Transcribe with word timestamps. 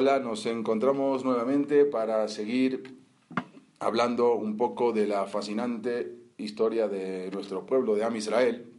Hola, 0.00 0.18
nos 0.18 0.46
encontramos 0.46 1.26
nuevamente 1.26 1.84
para 1.84 2.26
seguir 2.28 3.02
hablando 3.80 4.32
un 4.32 4.56
poco 4.56 4.92
de 4.92 5.06
la 5.06 5.26
fascinante 5.26 6.16
historia 6.38 6.88
de 6.88 7.30
nuestro 7.30 7.66
pueblo 7.66 7.94
de 7.94 8.04
Am 8.04 8.16
Israel. 8.16 8.72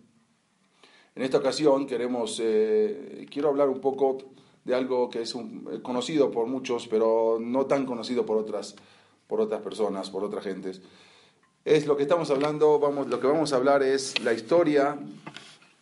En 1.13 1.21
esta 1.21 1.37
ocasión 1.37 1.85
queremos, 1.85 2.41
eh, 2.43 3.27
quiero 3.29 3.49
hablar 3.49 3.69
un 3.69 3.79
poco 3.79 4.17
de 4.65 4.73
algo 4.73 5.11
que 5.11 5.21
es 5.21 5.35
conocido 5.83 6.31
por 6.31 6.47
muchos, 6.47 6.87
pero 6.87 7.37
no 7.39 7.67
tan 7.67 7.85
conocido 7.85 8.25
por 8.25 8.37
otras, 8.37 8.75
por 9.27 9.41
otras 9.41 9.61
personas, 9.61 10.09
por 10.09 10.23
otras 10.23 10.43
gentes. 10.43 10.81
Es 11.63 11.85
lo 11.85 11.97
que 11.97 12.01
estamos 12.01 12.31
hablando, 12.31 12.79
vamos, 12.79 13.09
lo 13.09 13.19
que 13.19 13.27
vamos 13.27 13.53
a 13.53 13.57
hablar 13.57 13.83
es 13.83 14.19
la 14.23 14.33
historia 14.33 14.97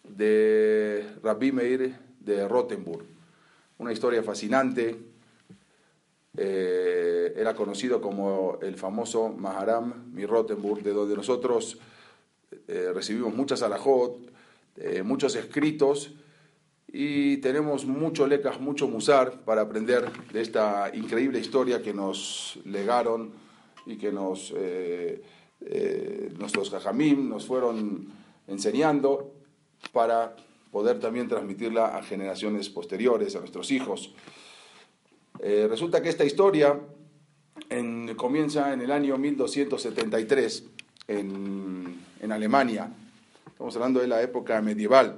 de 0.03 1.07
Rabbi 1.23 1.53
Meir 1.53 1.95
de 2.19 2.45
Rottenburg. 2.45 3.05
Una 3.77 3.93
historia 3.93 4.21
fascinante. 4.21 5.08
Eh, 6.37 7.33
era 7.35 7.55
conocido 7.55 7.99
como 8.01 8.59
el 8.61 8.75
famoso 8.75 9.29
Maharam 9.29 10.11
Mi 10.13 10.25
Rottenburg, 10.25 10.83
de 10.83 10.93
donde 10.93 11.15
nosotros 11.15 11.79
eh, 12.67 12.91
recibimos 12.93 13.33
muchas 13.33 13.63
alajot, 13.63 14.31
eh, 14.77 15.01
muchos 15.03 15.35
escritos 15.35 16.13
y 16.91 17.37
tenemos 17.37 17.85
mucho 17.85 18.27
lecas, 18.27 18.59
mucho 18.59 18.87
musar 18.87 19.41
para 19.41 19.61
aprender 19.61 20.11
de 20.31 20.41
esta 20.41 20.91
increíble 20.93 21.39
historia 21.39 21.81
que 21.81 21.93
nos 21.93 22.59
legaron 22.65 23.31
y 23.85 23.97
que 23.97 24.11
nos, 24.11 24.53
nuestros 26.37 26.69
jajamim 26.69 27.29
nos 27.29 27.45
fueron 27.45 28.07
enseñando 28.47 29.31
para 29.91 30.35
poder 30.71 30.99
también 30.99 31.27
transmitirla 31.27 31.97
a 31.97 32.03
generaciones 32.03 32.69
posteriores, 32.69 33.35
a 33.35 33.39
nuestros 33.39 33.71
hijos. 33.71 34.13
Eh, 35.41 35.67
resulta 35.69 36.01
que 36.01 36.09
esta 36.09 36.25
historia 36.25 36.77
comienza 38.17 38.73
en 38.73 38.81
el 38.81 38.91
año 38.91 39.17
1273 39.17 40.63
en, 41.07 41.97
en, 42.19 42.31
Alemania. 42.31 42.89
Estamos 43.47 43.75
hablando 43.75 44.01
de 44.01 44.07
la 44.07 44.21
época 44.21 44.61
medieval. 44.61 45.17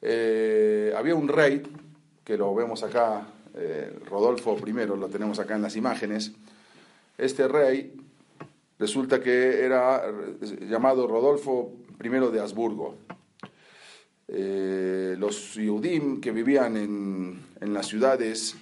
Eh, 0.00 0.92
había 0.96 1.14
un 1.14 1.28
rey, 1.28 1.62
que 2.24 2.36
lo 2.36 2.52
vemos 2.54 2.82
acá, 2.82 3.28
eh, 3.54 4.00
Rodolfo 4.06 4.58
I, 4.66 4.72
lo 4.72 5.08
tenemos 5.08 5.38
acá 5.38 5.54
en 5.54 5.62
las 5.62 5.76
imágenes. 5.76 6.32
Este 7.16 7.46
rey 7.46 7.94
resulta 8.80 9.20
que 9.20 9.64
era 9.64 10.02
llamado 10.62 11.06
Rodolfo 11.06 11.72
I 12.02 12.08
de 12.08 12.40
Habsburgo. 12.40 12.96
Los 14.26 15.54
Yudim 15.54 16.20
que 16.20 16.32
vivían 16.32 16.76
en, 16.76 17.42
en 17.60 17.74
las 17.74 17.86
ciudades 17.86 18.56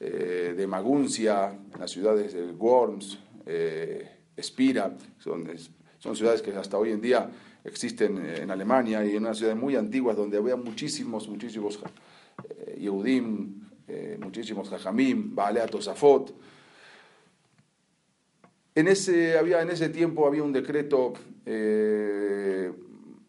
eh, 0.00 0.54
de 0.56 0.66
Maguncia, 0.66 1.58
las 1.78 1.90
ciudades 1.90 2.32
de 2.34 2.46
Worms, 2.52 3.18
eh, 3.46 4.10
Espira, 4.36 4.96
son, 5.18 5.50
son 5.98 6.16
ciudades 6.16 6.42
que 6.42 6.54
hasta 6.54 6.76
hoy 6.76 6.90
en 6.90 7.00
día 7.00 7.30
existen 7.64 8.24
en 8.24 8.50
Alemania 8.50 9.04
y 9.04 9.16
en 9.16 9.22
unas 9.24 9.38
ciudades 9.38 9.58
muy 9.58 9.76
antiguas 9.76 10.16
donde 10.16 10.36
había 10.36 10.56
muchísimos, 10.56 11.28
muchísimos 11.28 11.80
Yehudim, 12.78 13.62
muchísimos 14.20 14.68
Jajamim, 14.68 15.34
Baalea 15.34 15.66
Tosafot. 15.66 16.34
En 18.74 18.88
ese, 18.88 19.38
había, 19.38 19.62
en 19.62 19.70
ese 19.70 19.88
tiempo 19.88 20.26
había 20.26 20.42
un 20.42 20.52
decreto 20.52 21.14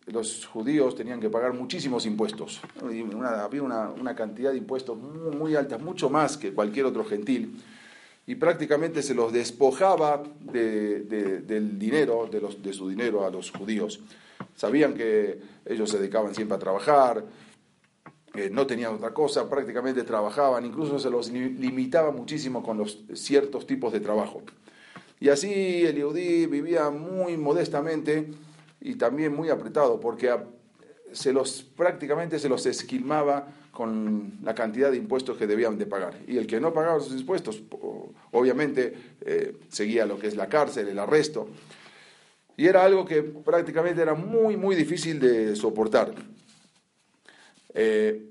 los 0.08 0.45
judíos 0.45 0.95
tenían 0.95 1.19
que 1.19 1.30
pagar 1.30 1.53
muchísimos 1.53 2.05
impuestos. 2.05 2.61
había 2.81 3.63
una, 3.63 4.16
cantidad 4.16 4.52
de 4.52 4.58
impuestos 4.58 4.97
muy, 4.97 5.55
altas, 5.55 5.81
mucho 5.81 6.09
más 6.09 6.38
que 6.38 6.53
cualquier 6.53 6.86
otro 6.86 7.03
gentil. 7.03 7.61
Y 8.25 8.35
prácticamente 8.35 9.02
se 9.03 9.13
los 9.13 9.31
despojaba 9.31 10.23
del 10.39 11.80
dinero, 11.80 12.28
de, 12.31 12.41
los, 12.41 12.61
de 12.61 12.73
su 12.73 12.89
dinero 12.89 13.25
a 13.25 13.30
los 13.30 13.52
judíos. 13.52 14.02
Sabían 14.56 14.94
que 14.94 15.40
ellos 15.66 15.90
se 15.90 16.00
dedicaban 16.00 16.34
siempre 16.34 16.56
a 16.56 16.59
trabajar, 16.59 17.23
eh, 18.34 18.50
no 18.51 18.67
tenían 18.67 18.96
otra 18.96 19.13
cosa, 19.13 19.50
prácticamente 19.50 20.03
trabajaban, 20.03 20.66
incluso 20.66 21.00
se 21.00 21.09
los 21.09 21.31
limitaba 21.31 22.12
muchísimo 22.12 22.63
con 22.63 22.78
los 22.78 23.00
ciertos 23.13 23.66
tipos 23.66 23.91
de 23.91 24.00
trabajo. 24.00 24.41
Y 25.19 25.29
así 25.29 25.84
el 25.85 25.96
Yehudí 25.96 26.46
vivía 26.46 26.90
muy 26.90 27.38
modestamente 27.38 28.29
y 28.82 28.96
también 28.96 29.36
muy 29.36 29.50
apretado, 29.50 30.00
porque 30.00 30.36
se 31.12 31.34
los, 31.34 31.64
prácticamente 31.64 32.40
se 32.40 32.50
los 32.50 32.66
esquilmaba 32.66 33.48
con 33.72 34.40
la 34.44 34.56
cantidad 34.56 34.92
de 34.92 34.98
impuestos 34.98 35.38
que 35.38 35.48
debían 35.48 35.78
de 35.78 35.86
pagar. 35.86 36.18
Y 36.28 36.38
el 36.38 36.48
que 36.48 36.60
no 36.60 36.74
pagaba 36.74 37.00
sus 37.00 37.20
impuestos, 37.20 37.62
obviamente, 38.32 38.94
eh, 39.22 39.56
seguía 39.70 40.06
lo 40.06 40.18
que 40.18 40.28
es 40.28 40.36
la 40.36 40.50
cárcel, 40.50 40.88
el 40.88 41.00
arresto. 41.00 41.48
Y 42.56 42.66
era 42.66 42.84
algo 42.84 43.06
que 43.06 43.22
prácticamente 43.22 44.02
era 44.02 44.16
muy, 44.16 44.58
muy 44.58 44.76
difícil 44.76 45.20
de 45.20 45.56
soportar. 45.56 46.12
Eh, 47.74 48.24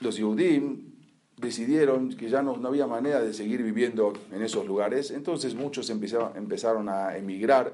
los 0.00 0.16
Yehudim 0.16 0.94
decidieron 1.36 2.16
que 2.16 2.30
ya 2.30 2.40
no, 2.40 2.56
no, 2.56 2.68
había 2.68 2.86
manera 2.86 3.20
de 3.20 3.34
seguir 3.34 3.62
viviendo 3.62 4.14
en 4.32 4.42
esos 4.42 4.66
lugares, 4.66 5.10
entonces 5.10 5.54
muchos 5.54 5.90
empezaron 5.90 6.88
a 6.88 7.16
emigrar 7.18 7.72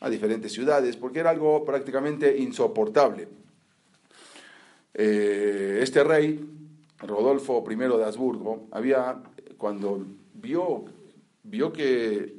a 0.00 0.08
diferentes 0.08 0.52
ciudades, 0.52 0.96
porque 0.96 1.20
era 1.20 1.30
algo 1.30 1.64
prácticamente 1.64 2.38
insoportable. 2.38 3.28
Eh, 4.94 5.80
este 5.82 6.02
rey, 6.04 6.44
Rodolfo 7.00 7.64
I 7.68 7.76
de 7.76 8.04
Habsburgo, 8.04 8.68
había, 8.70 9.22
cuando 9.56 10.04
vio, 10.34 10.84
vio 11.44 11.72
que 11.72 12.34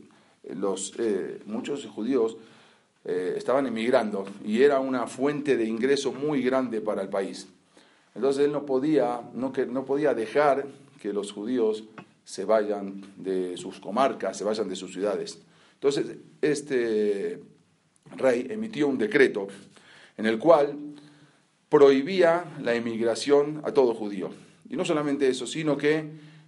los, 0.56 0.94
eh, 0.98 1.42
muchos 1.46 1.86
judíos 1.86 2.38
eh, 3.06 3.36
estaban 3.38 3.66
emigrando 3.68 4.26
y 4.44 4.62
era 4.62 4.80
una 4.80 5.08
fuente 5.08 5.56
de 5.56 5.66
ingreso 5.66 6.12
muy 6.12 6.42
grande 6.42 6.82
para 6.82 7.02
el 7.02 7.10
país. 7.10 7.48
Entonces 8.16 8.46
él 8.46 8.52
no 8.52 8.66
podía, 8.66 9.22
no, 9.34 9.54
no 9.70 9.86
podía 9.86 10.14
dejar 10.14 10.66
que 11.02 11.14
los 11.14 11.32
judíos 11.32 11.86
se 12.26 12.46
vayan 12.46 13.02
de 13.18 13.58
sus 13.58 13.80
comarcas, 13.80 14.38
se 14.38 14.44
vayan 14.44 14.68
de 14.68 14.76
sus 14.76 14.92
ciudades. 14.92 15.40
Entonces, 15.80 16.18
este 16.42 17.40
rey 18.18 18.48
emitió 18.50 18.88
un 18.90 18.98
decreto 18.98 19.48
en 20.18 20.26
el 20.26 20.38
cual 20.38 20.78
prohibía 21.70 22.44
la 22.62 22.76
emigración 22.76 23.62
a 23.64 23.72
todo 23.72 23.94
judío. 23.94 24.30
Y 24.70 24.76
no 24.76 24.84
solamente 24.84 25.30
eso, 25.30 25.48
sino 25.48 25.78
que 25.78 26.00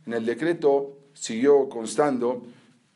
en 0.06 0.14
el 0.14 0.26
decreto 0.26 0.98
siguió 1.14 1.70
constando 1.70 2.44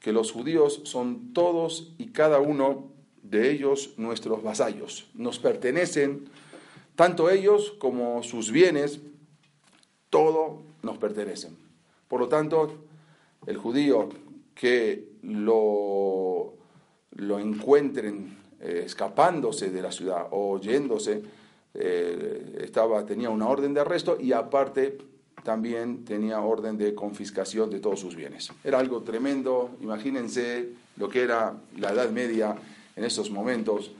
que 0.01 0.11
los 0.11 0.33
judíos 0.33 0.81
son 0.83 1.33
todos 1.33 1.93
y 1.97 2.07
cada 2.07 2.39
uno 2.39 2.91
de 3.23 3.51
ellos 3.51 3.93
nuestros 3.97 4.43
vasallos. 4.43 5.07
Nos 5.13 5.39
pertenecen 5.39 6.25
tanto 6.95 7.29
ellos 7.29 7.73
como 7.79 8.23
sus 8.23 8.51
bienes, 8.51 8.99
todo 10.09 10.63
nos 10.83 10.97
pertenecen. 10.97 11.55
Por 12.07 12.19
lo 12.19 12.27
tanto, 12.27 12.85
el 13.47 13.57
judío 13.57 14.09
que 14.53 15.14
lo, 15.27 16.53
lo 17.15 17.39
encuentren 17.39 18.37
eh, 18.61 18.83
escapándose 18.85 19.69
de 19.69 19.81
la 19.81 19.91
ciudad 19.91 20.27
o 20.31 20.59
yéndose, 20.59 21.21
eh, 21.73 22.59
estaba, 22.61 23.05
tenía 23.05 23.29
una 23.29 23.47
orden 23.47 23.73
de 23.73 23.81
arresto 23.81 24.17
y 24.19 24.31
aparte 24.31 24.97
también 25.43 26.05
tenía 26.05 26.39
orden 26.39 26.77
de 26.77 26.95
confiscación 26.95 27.69
de 27.69 27.79
todos 27.79 27.99
sus 27.99 28.15
bienes. 28.15 28.51
Era 28.63 28.79
algo 28.79 29.01
tremendo, 29.01 29.71
imagínense 29.81 30.69
lo 30.97 31.09
que 31.09 31.21
era 31.21 31.53
la 31.77 31.91
Edad 31.91 32.09
Media 32.09 32.55
en 32.95 33.03
esos 33.03 33.29
momentos. 33.29 33.91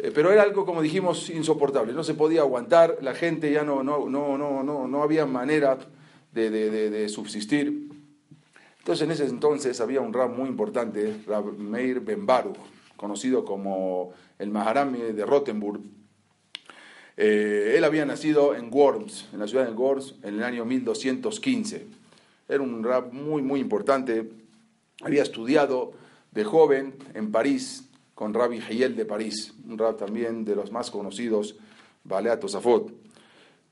Eh, 0.00 0.10
pero 0.14 0.32
era 0.32 0.42
algo, 0.42 0.64
como 0.64 0.82
dijimos, 0.82 1.30
insoportable, 1.30 1.92
no 1.92 2.02
se 2.02 2.14
podía 2.14 2.40
aguantar, 2.40 2.98
la 3.02 3.14
gente 3.14 3.52
ya 3.52 3.62
no, 3.62 3.82
no, 3.82 4.08
no, 4.08 4.38
no, 4.38 4.62
no, 4.62 4.88
no 4.88 5.02
había 5.02 5.26
manera 5.26 5.78
de, 6.32 6.50
de, 6.50 6.90
de 6.90 7.08
subsistir. 7.08 7.91
Entonces 8.82 9.04
en 9.04 9.12
ese 9.12 9.26
entonces 9.26 9.80
había 9.80 10.00
un 10.00 10.12
rab 10.12 10.30
muy 10.30 10.48
importante, 10.48 11.22
Rab 11.24 11.56
Meir 11.56 12.00
Ben 12.00 12.26
Baruch, 12.26 12.56
conocido 12.96 13.44
como 13.44 14.12
el 14.40 14.50
Maharam 14.50 14.92
de 14.92 15.24
Rottenburg. 15.24 15.80
Eh, 17.16 17.74
él 17.76 17.84
había 17.84 18.04
nacido 18.04 18.56
en 18.56 18.74
Worms, 18.74 19.28
en 19.32 19.38
la 19.38 19.46
ciudad 19.46 19.66
de 19.66 19.72
Worms, 19.72 20.16
en 20.24 20.34
el 20.34 20.42
año 20.42 20.64
1215. 20.64 21.86
Era 22.48 22.60
un 22.60 22.82
rab 22.82 23.12
muy, 23.12 23.40
muy 23.40 23.60
importante. 23.60 24.28
Había 25.00 25.22
estudiado 25.22 25.92
de 26.32 26.42
joven 26.42 26.96
en 27.14 27.30
París 27.30 27.88
con 28.16 28.34
Rabbi 28.34 28.58
Hiel 28.58 28.96
de 28.96 29.04
París, 29.04 29.54
un 29.68 29.78
rab 29.78 29.96
también 29.96 30.44
de 30.44 30.56
los 30.56 30.72
más 30.72 30.90
conocidos, 30.90 31.54
Balea 32.02 32.40
Tosafot. 32.40 32.92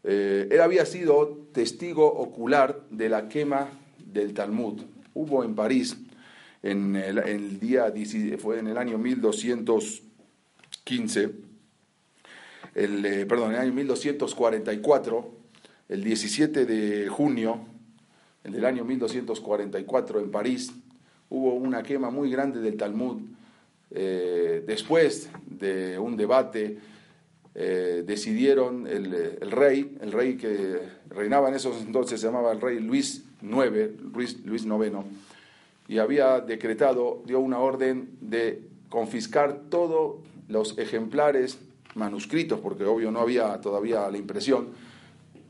Eh, 0.05 0.47
él 0.53 0.61
había 0.61 0.87
sido 0.87 1.49
testigo 1.53 2.07
ocular 2.07 2.85
de 2.91 3.09
la 3.09 3.29
quema 3.29 3.71
del 3.99 4.35
Talmud. 4.35 4.83
Hubo 5.15 5.45
en 5.45 5.55
París 5.55 5.97
en 6.63 6.95
el, 6.97 7.59
día, 7.59 7.91
fue 8.39 8.59
en 8.59 8.67
el 8.69 8.77
año 8.77 8.99
1215, 8.99 11.31
el, 12.75 13.07
eh, 13.07 13.25
perdón, 13.27 13.51
en 13.51 13.57
el 13.57 13.63
año 13.63 13.73
1244, 13.73 15.35
el 15.89 16.05
17 16.05 16.67
de 16.67 17.09
junio, 17.09 17.65
el 18.45 18.53
del 18.53 18.65
año 18.65 18.85
1244 18.85 20.21
en 20.21 20.31
París, 20.31 20.73
hubo 21.31 21.55
una 21.55 21.83
quema 21.83 22.11
muy 22.11 22.31
grande 22.31 22.61
del 22.61 22.77
Talmud. 22.77 23.23
Eh, 23.93 24.63
después 24.67 25.31
de 25.47 25.99
un 25.99 26.17
debate, 26.17 26.79
eh, 27.55 28.05
decidieron 28.07 28.87
el, 28.87 29.13
el, 29.41 29.51
rey, 29.51 29.97
el 30.01 30.13
rey 30.13 30.37
que 30.37 30.79
reinaba 31.09 31.49
en 31.49 31.57
esos 31.57 31.83
entonces 31.83 32.21
se 32.21 32.27
llamaba 32.27 32.53
el 32.53 32.61
rey 32.61 32.79
Luis 32.79 33.25
Luis, 33.43 34.39
IX, 34.45 34.97
y 35.89 35.99
había 35.99 36.41
decretado, 36.41 37.23
dio 37.27 37.41
una 37.41 37.59
orden 37.59 38.11
de 38.21 38.63
confiscar 38.89 39.63
todos 39.69 40.17
los 40.49 40.79
ejemplares 40.79 41.59
manuscritos, 41.95 42.61
porque 42.61 42.85
obvio 42.85 43.11
no 43.11 43.21
había 43.21 43.61
todavía 43.61 44.09
la 44.11 44.19
impresión. 44.19 44.69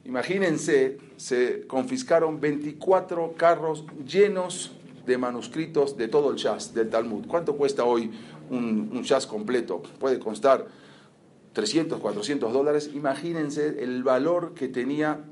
Imagínense, 0.04 0.98
se 1.16 1.66
confiscaron 1.66 2.40
24 2.40 3.34
carros 3.36 3.84
llenos 4.06 4.72
de 5.06 5.18
manuscritos 5.18 5.96
de 5.96 6.08
todo 6.08 6.30
el 6.30 6.36
jazz, 6.36 6.72
del 6.74 6.88
Talmud. 6.88 7.26
¿Cuánto 7.26 7.56
cuesta 7.56 7.84
hoy 7.84 8.10
un, 8.48 8.90
un 8.92 9.04
completo? 9.28 9.82
Puede 9.98 10.18
constar 10.18 10.68
300, 11.52 12.00
400 12.00 12.52
dólares. 12.52 12.90
Imagínense 12.94 13.82
el 13.82 14.02
valor 14.02 14.54
que 14.54 14.68
tenía 14.68 15.24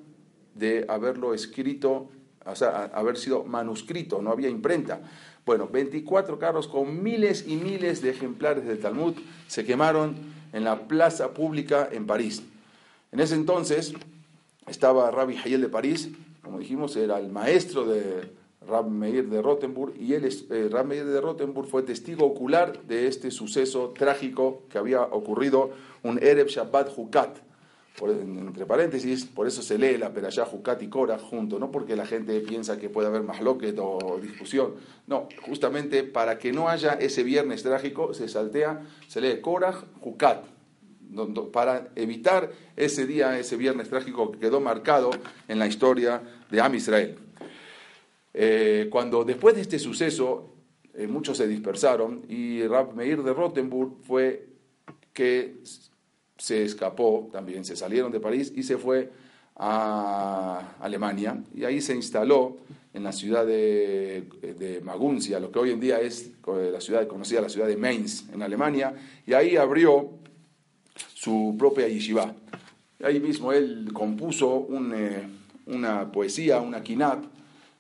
de 0.55 0.85
haberlo 0.89 1.35
escrito, 1.35 2.11
o 2.45 2.55
sea, 2.55 2.91
haber 2.95 3.17
sido 3.17 3.45
manuscrito, 3.45 4.23
no 4.23 4.31
había 4.31 4.49
imprenta. 4.49 5.01
Bueno, 5.45 5.69
24 5.69 6.39
carros 6.39 6.69
con 6.69 7.03
miles 7.03 7.45
y 7.47 7.57
miles 7.57 8.03
de 8.03 8.11
ejemplares 8.11 8.67
del 8.67 8.81
Talmud 8.81 9.15
se 9.47 9.65
quemaron 9.65 10.17
en 10.53 10.65
la 10.65 10.89
plaza 10.89 11.33
pública 11.35 11.89
en 11.91 12.07
París. 12.07 12.43
En 13.13 13.21
ese 13.21 13.35
entonces 13.35 13.95
estaba 14.67 15.11
Rabbi 15.11 15.37
Hayel 15.37 15.63
de 15.63 15.69
París, 15.69 16.11
como 16.43 16.59
dijimos, 16.59 16.97
era 16.97 17.19
el 17.19 17.31
maestro 17.31 17.87
de 17.87 18.31
Rab 18.67 18.89
Meir 18.91 19.29
de 19.29 19.41
Rottenburg, 19.41 19.95
y 19.99 20.15
él, 20.15 20.29
eh, 20.51 20.69
Rab 20.71 20.87
Meir 20.87 21.07
de 21.07 21.21
Rottenburg 21.21 21.69
fue 21.69 21.83
testigo 21.83 22.27
ocular 22.27 22.83
de 22.83 23.07
este 23.07 23.31
suceso 23.31 23.95
trágico 23.97 24.63
que 24.71 24.79
había 24.79 25.03
ocurrido, 25.03 25.71
un 26.03 26.19
Ereb 26.23 26.49
Shabbat 26.49 26.91
Hukat, 26.97 27.39
entre 28.07 28.67
paréntesis, 28.67 29.25
por 29.25 29.47
eso 29.47 29.63
se 29.63 29.79
lee 29.79 29.99
la 29.99 30.13
Perashá 30.13 30.49
Hukat 30.51 30.83
y 30.83 30.89
Korah 30.89 31.19
junto, 31.19 31.59
no 31.59 31.71
porque 31.71 31.97
la 31.97 32.07
gente 32.07 32.41
piensa 32.41 32.79
que 32.79 32.89
puede 32.89 33.09
haber 33.09 33.23
más 33.23 33.41
loquet 33.41 33.77
o 33.81 34.19
discusión, 34.23 34.75
no, 35.07 35.29
justamente 35.43 36.05
para 36.05 36.39
que 36.39 36.53
no 36.53 36.69
haya 36.69 36.93
ese 36.93 37.23
viernes 37.23 37.63
trágico, 37.63 38.15
se 38.15 38.29
saltea, 38.29 38.83
se 39.09 39.21
lee 39.21 39.41
Korah 39.41 39.85
Hukat, 40.01 40.45
para 41.53 41.89
evitar 41.97 42.53
ese 42.77 43.07
día, 43.07 43.39
ese 43.39 43.57
viernes 43.57 43.89
trágico 43.89 44.31
que 44.33 44.39
quedó 44.39 44.61
marcado 44.61 45.11
en 45.49 45.59
la 45.59 45.67
historia 45.67 46.23
de 46.51 46.61
Am 46.61 46.75
Israel. 46.75 47.17
Eh, 48.35 48.89
cuando 48.91 49.25
después 49.25 49.55
de 49.55 49.63
este 49.63 49.79
suceso, 49.79 50.55
eh, 50.95 51.07
muchos 51.07 51.37
se 51.37 51.49
dispersaron 51.49 52.23
y 52.29 52.63
Rab 52.67 52.95
Meir 52.95 53.23
de 53.23 53.33
Rottenburg 53.33 53.97
fue 54.03 54.49
que 55.13 55.57
se 56.39 56.63
escapó 56.63 57.29
también, 57.33 57.65
se 57.65 57.77
salieron 57.77 58.11
de 58.13 58.21
París 58.21 58.53
y 58.55 58.63
se 58.63 58.79
fue 58.79 59.11
a 59.57 60.77
Alemania 60.81 61.43
y 61.55 61.65
ahí 61.65 61.81
se 61.81 61.95
instaló 61.95 62.59
en 62.95 63.05
la 63.05 63.13
ciudad 63.13 63.45
de, 63.45 64.29
de 64.59 64.81
Maguncia, 64.83 65.39
lo 65.41 65.53
que 65.53 65.59
hoy 65.59 65.71
en 65.73 65.81
día 65.81 66.01
es 66.01 66.31
eh, 66.47 66.71
la 66.73 66.81
ciudad 66.81 67.07
conocida 67.07 67.41
la 67.41 67.49
ciudad 67.49 67.67
de 67.67 67.77
Mainz 67.77 68.29
en 68.33 68.43
Alemania, 68.43 68.95
y 69.27 69.35
ahí 69.35 69.57
abrió 69.57 70.11
su 71.15 71.55
propia 71.59 71.87
yeshiva. 71.87 72.35
Ahí 73.03 73.21
mismo 73.21 73.53
él 73.53 73.91
compuso 73.93 74.67
una 75.67 76.11
poesía, 76.11 76.61
una 76.61 76.83
kinat, 76.83 77.25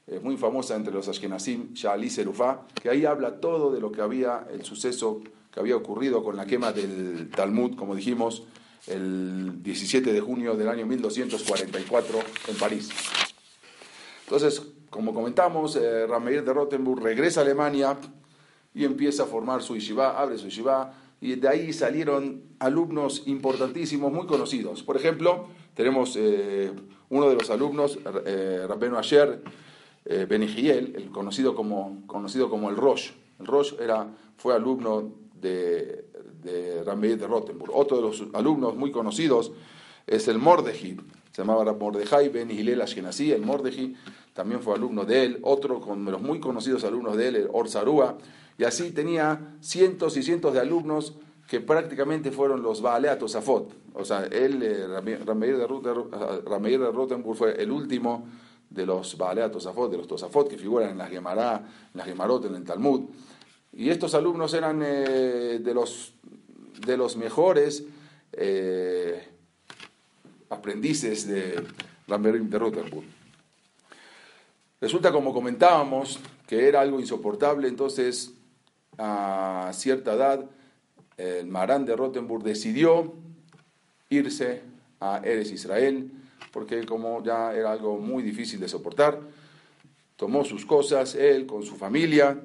eh, 0.06 0.20
muy 0.22 0.36
famosa 0.36 0.76
entre 0.76 0.92
los 0.92 1.08
Ashkenazim, 1.08 1.72
Sha'ali 1.74 2.10
Serufá, 2.10 2.66
que 2.80 2.88
ahí 2.88 3.04
habla 3.04 3.40
todo 3.40 3.72
de 3.72 3.80
lo 3.80 3.90
que 3.90 4.00
había, 4.00 4.46
el 4.52 4.64
suceso 4.64 5.22
que 5.50 5.60
había 5.60 5.76
ocurrido 5.76 6.22
con 6.22 6.36
la 6.36 6.46
quema 6.46 6.72
del 6.72 7.30
Talmud, 7.30 7.76
como 7.76 7.94
dijimos, 7.94 8.44
el 8.86 9.62
17 9.62 10.12
de 10.12 10.20
junio 10.20 10.56
del 10.56 10.68
año 10.68 10.86
1244 10.86 12.18
en 12.48 12.56
París. 12.56 12.90
Entonces, 14.24 14.62
como 14.90 15.12
comentamos, 15.14 15.76
eh, 15.76 16.06
Rameir 16.06 16.44
de 16.44 16.52
Rottenburg 16.52 17.02
regresa 17.02 17.40
a 17.40 17.44
Alemania 17.44 17.98
y 18.74 18.84
empieza 18.84 19.24
a 19.24 19.26
formar 19.26 19.62
su 19.62 19.74
yeshiva, 19.74 20.18
abre 20.20 20.38
su 20.38 20.44
yeshiva, 20.44 20.94
y 21.20 21.34
de 21.34 21.48
ahí 21.48 21.72
salieron 21.72 22.42
alumnos 22.58 23.24
importantísimos, 23.26 24.12
muy 24.12 24.26
conocidos. 24.26 24.82
Por 24.82 24.96
ejemplo, 24.96 25.48
tenemos 25.74 26.14
eh, 26.16 26.72
uno 27.08 27.28
de 27.28 27.34
los 27.34 27.50
alumnos, 27.50 27.98
eh, 28.24 28.64
Rabbeno 28.68 28.98
Asher, 28.98 29.42
eh, 30.04 30.26
Benigiel, 30.28 30.94
el 30.96 31.10
conocido 31.10 31.54
como, 31.54 32.02
conocido 32.06 32.48
como 32.48 32.70
el 32.70 32.76
Rosh. 32.76 33.10
El 33.40 33.46
Rosh 33.46 33.74
era, 33.80 34.06
fue 34.36 34.54
alumno 34.54 35.12
de, 35.40 36.04
de 36.42 36.84
de 36.84 37.26
Rottenburg. 37.26 37.72
Otro 37.74 37.96
de 37.98 38.02
los 38.02 38.24
alumnos 38.34 38.76
muy 38.76 38.90
conocidos 38.90 39.52
es 40.06 40.28
el 40.28 40.38
Mordeji, 40.38 40.96
se 41.32 41.42
llamaba 41.42 41.72
Mordejai 41.72 42.30
Ben 42.30 42.50
Hillel 42.50 42.80
Ashkenazi, 42.80 43.32
el 43.32 43.42
Mordeji 43.42 43.94
también 44.32 44.62
fue 44.62 44.74
alumno 44.74 45.04
de 45.04 45.24
él, 45.24 45.38
otro 45.42 45.80
con 45.80 46.04
los 46.04 46.22
muy 46.22 46.40
conocidos 46.40 46.84
alumnos 46.84 47.16
de 47.16 47.28
él, 47.28 47.36
el 47.36 47.48
Orzarúa, 47.52 48.16
y 48.56 48.64
así 48.64 48.90
tenía 48.92 49.56
cientos 49.60 50.16
y 50.16 50.22
cientos 50.22 50.54
de 50.54 50.60
alumnos 50.60 51.14
que 51.48 51.60
prácticamente 51.60 52.30
fueron 52.30 52.62
los 52.62 52.82
Baalea 52.82 53.18
Tosafot. 53.18 53.72
O 53.94 54.04
sea, 54.04 54.24
él, 54.26 54.62
eh, 54.62 54.86
Rameir 55.26 55.56
de 55.56 56.90
Rottenburg 56.92 57.36
fue 57.36 57.60
el 57.60 57.70
último 57.70 58.26
de 58.70 58.84
los 58.84 59.16
Baalea 59.16 59.50
Tosafot, 59.50 59.90
de 59.90 59.96
los 59.96 60.06
Tosafot 60.06 60.48
que 60.48 60.58
figuran 60.58 60.90
en 60.90 60.98
las 60.98 61.10
Gemara, 61.10 61.56
en 61.92 61.98
las 61.98 62.06
Gemarot, 62.06 62.44
en 62.44 62.54
el 62.54 62.64
Talmud. 62.64 63.06
Y 63.78 63.90
estos 63.90 64.14
alumnos 64.14 64.52
eran 64.54 64.82
eh, 64.84 65.60
de, 65.62 65.72
los, 65.72 66.12
de 66.84 66.96
los 66.96 67.16
mejores 67.16 67.84
eh, 68.32 69.24
aprendices 70.50 71.28
de 71.28 71.64
Rameir 72.08 72.42
de 72.42 72.58
Rottenburg. 72.58 73.06
Resulta, 74.80 75.12
como 75.12 75.32
comentábamos, 75.32 76.18
que 76.48 76.66
era 76.66 76.80
algo 76.80 76.98
insoportable, 76.98 77.68
entonces 77.68 78.32
a 78.98 79.70
cierta 79.72 80.14
edad 80.14 80.44
el 81.16 81.46
Marán 81.46 81.84
de 81.84 81.94
Rottenburg 81.94 82.42
decidió 82.42 83.14
irse 84.10 84.62
a 84.98 85.20
Eres 85.22 85.52
Israel, 85.52 86.10
porque 86.50 86.84
como 86.84 87.22
ya 87.22 87.54
era 87.54 87.70
algo 87.70 87.96
muy 87.96 88.24
difícil 88.24 88.58
de 88.58 88.66
soportar, 88.66 89.20
tomó 90.16 90.44
sus 90.44 90.66
cosas, 90.66 91.14
él 91.14 91.46
con 91.46 91.62
su 91.62 91.76
familia, 91.76 92.40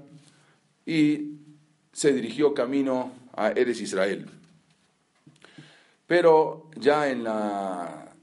y 0.86 1.38
se 1.92 2.14
dirigió 2.14 2.54
camino 2.54 3.12
a 3.36 3.50
Eres 3.50 3.82
Israel. 3.82 4.28
Pero 6.08 6.70
ya 6.76 7.10
en 7.10 7.24
la, 7.24 8.14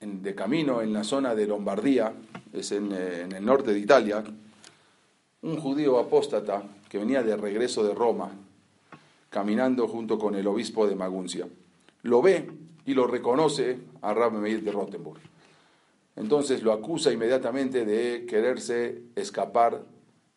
de 0.00 0.34
camino 0.34 0.82
en 0.82 0.92
la 0.92 1.04
zona 1.04 1.34
de 1.34 1.46
Lombardía, 1.46 2.12
es 2.52 2.72
en, 2.72 2.92
en 2.92 3.32
el 3.32 3.44
norte 3.44 3.72
de 3.72 3.78
Italia, 3.78 4.22
un 5.42 5.56
judío 5.56 5.98
apóstata 5.98 6.62
que 6.88 6.98
venía 6.98 7.22
de 7.22 7.36
regreso 7.36 7.82
de 7.82 7.94
Roma, 7.94 8.30
caminando 9.30 9.88
junto 9.88 10.18
con 10.18 10.34
el 10.34 10.46
obispo 10.46 10.86
de 10.86 10.94
Maguncia. 10.94 11.48
Lo 12.02 12.20
ve 12.20 12.50
y 12.84 12.94
lo 12.94 13.06
reconoce 13.06 13.78
a 14.02 14.12
Rab 14.12 14.32
Meir 14.32 14.62
de 14.62 14.72
Rottenburg. 14.72 15.20
Entonces 16.16 16.62
lo 16.62 16.72
acusa 16.72 17.12
inmediatamente 17.12 17.84
de 17.84 18.26
quererse 18.26 19.02
escapar 19.16 19.82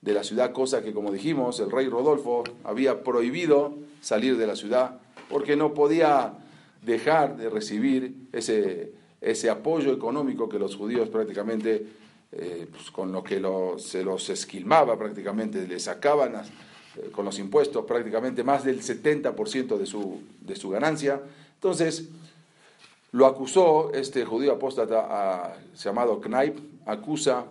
de 0.06 0.14
la 0.14 0.24
ciudad, 0.24 0.54
cosa 0.54 0.84
que, 0.84 0.94
como 0.94 1.12
dijimos, 1.12 1.60
el 1.60 1.72
rey 1.72 1.90
Rodolfo 1.90 2.44
había 2.64 3.04
prohibido 3.04 3.74
salir 4.02 4.38
de 4.38 4.46
la 4.46 4.56
ciudad 4.56 5.00
porque 5.30 5.56
no 5.56 5.74
podía 5.74 6.34
dejar 6.84 7.36
de 7.38 7.50
recibir 7.50 8.16
ese, 8.32 8.94
ese 9.20 9.50
apoyo 9.50 9.92
económico 9.92 10.48
que 10.48 10.60
los 10.60 10.76
judíos 10.76 11.10
prácticamente, 11.10 11.88
eh, 12.32 12.68
pues, 12.72 12.92
con 12.92 13.12
lo 13.12 13.24
que 13.24 13.42
se 13.78 14.04
los 14.04 14.30
esquilmaba 14.30 14.96
prácticamente, 14.96 15.68
le 15.68 15.80
sacaban 15.80 16.36
eh, 16.36 17.10
con 17.12 17.26
los 17.26 17.40
impuestos 17.40 17.84
prácticamente 17.86 18.44
más 18.44 18.64
del 18.64 18.84
70% 18.84 19.76
de 19.76 19.86
su, 19.88 20.22
de 20.40 20.56
su 20.56 20.70
ganancia. 20.70 21.20
Entonces, 21.56 22.10
lo 23.12 23.26
acusó 23.26 23.92
este 23.92 24.24
judío 24.24 24.52
apóstata 24.52 25.58
llamado 25.76 26.22
Knaip, 26.22 26.60
acusa 26.86 27.46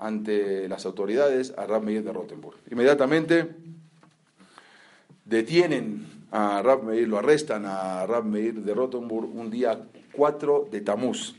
ante 0.00 0.66
las 0.68 0.86
autoridades 0.86 1.52
a 1.56 1.66
Rab 1.66 1.84
Meir 1.84 2.02
de 2.02 2.12
Rottenburg. 2.12 2.56
Inmediatamente 2.70 3.54
detienen 5.26 6.06
a 6.32 6.62
Rab 6.62 6.84
Meir, 6.84 7.06
lo 7.06 7.18
arrestan 7.18 7.64
a 7.66 8.06
Rab 8.06 8.24
Meir 8.24 8.62
de 8.62 8.74
Rottenburg 8.74 9.28
un 9.36 9.50
día 9.50 9.78
4 10.12 10.68
de 10.70 10.80
Tamuz. 10.80 11.36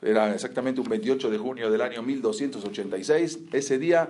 Era 0.00 0.32
exactamente 0.32 0.80
un 0.80 0.88
28 0.88 1.30
de 1.30 1.38
junio 1.38 1.70
del 1.70 1.82
año 1.82 2.02
1286. 2.02 3.40
Ese 3.52 3.78
día 3.78 4.08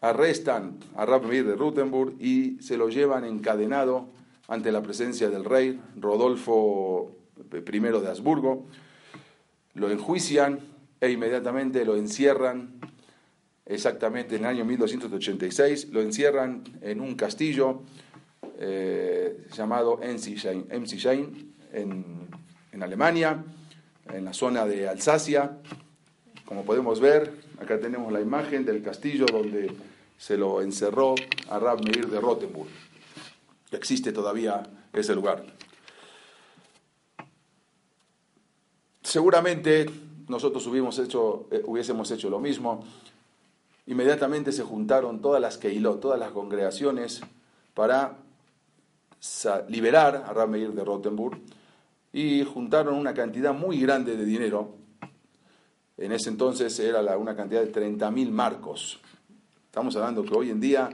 arrestan 0.00 0.78
a 0.94 1.04
Rab 1.04 1.24
Meir 1.24 1.46
de 1.46 1.56
Rottenburg 1.56 2.14
y 2.20 2.56
se 2.62 2.76
lo 2.76 2.88
llevan 2.88 3.24
encadenado 3.24 4.08
ante 4.46 4.70
la 4.70 4.80
presencia 4.80 5.28
del 5.28 5.44
rey 5.44 5.80
Rodolfo 5.96 7.16
I 7.52 7.78
de 7.80 8.08
Habsburgo. 8.08 8.66
Lo 9.74 9.90
enjuician 9.90 10.60
e 11.00 11.10
inmediatamente 11.10 11.84
lo 11.84 11.96
encierran, 11.96 12.78
exactamente 13.64 14.36
en 14.36 14.42
el 14.42 14.48
año 14.48 14.64
1286, 14.64 15.88
lo 15.90 16.02
encierran 16.02 16.62
en 16.82 17.00
un 17.00 17.14
castillo 17.14 17.82
eh, 18.58 19.46
llamado 19.52 20.00
Enzisheim, 20.02 21.52
en, 21.72 22.28
en 22.72 22.82
Alemania, 22.82 23.42
en 24.12 24.24
la 24.24 24.32
zona 24.34 24.66
de 24.66 24.88
Alsacia. 24.88 25.58
Como 26.44 26.64
podemos 26.64 27.00
ver, 27.00 27.32
acá 27.60 27.78
tenemos 27.78 28.12
la 28.12 28.20
imagen 28.20 28.64
del 28.64 28.82
castillo 28.82 29.24
donde 29.26 29.70
se 30.18 30.36
lo 30.36 30.60
encerró 30.60 31.14
a 31.48 31.58
Rab 31.58 31.82
Meir 31.82 32.08
de 32.08 32.20
Rottenburg. 32.20 32.68
Existe 33.70 34.12
todavía 34.12 34.62
ese 34.92 35.14
lugar. 35.14 35.44
Seguramente 39.02 39.86
nosotros 40.30 40.64
hubiésemos 40.68 40.98
hecho, 41.00 41.48
eh, 41.50 41.62
hubiésemos 41.66 42.10
hecho 42.12 42.30
lo 42.30 42.38
mismo. 42.38 42.84
Inmediatamente 43.86 44.52
se 44.52 44.62
juntaron 44.62 45.20
todas 45.20 45.42
las 45.42 45.58
Keilot, 45.58 46.00
todas 46.00 46.20
las 46.20 46.30
congregaciones, 46.30 47.20
para 47.74 48.16
liberar 49.68 50.24
a 50.26 50.32
Rab 50.32 50.48
Meir 50.48 50.72
de 50.72 50.84
Rottenburg 50.84 51.38
y 52.12 52.44
juntaron 52.44 52.94
una 52.94 53.12
cantidad 53.12 53.52
muy 53.52 53.80
grande 53.80 54.16
de 54.16 54.24
dinero. 54.24 54.76
En 55.98 56.12
ese 56.12 56.30
entonces 56.30 56.78
era 56.78 57.18
una 57.18 57.36
cantidad 57.36 57.62
de 57.62 57.72
30.000 57.72 58.30
marcos. 58.30 59.00
Estamos 59.66 59.94
hablando 59.96 60.24
que 60.24 60.34
hoy 60.34 60.50
en 60.50 60.60
día 60.60 60.90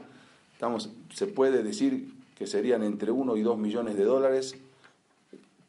se 1.15 1.27
puede 1.27 1.63
decir 1.63 2.13
que 2.37 2.47
serían 2.47 2.83
entre 2.83 3.11
1 3.11 3.37
y 3.37 3.43
2 3.43 3.59
millones 3.59 3.97
de 3.97 4.05
dólares. 4.05 4.57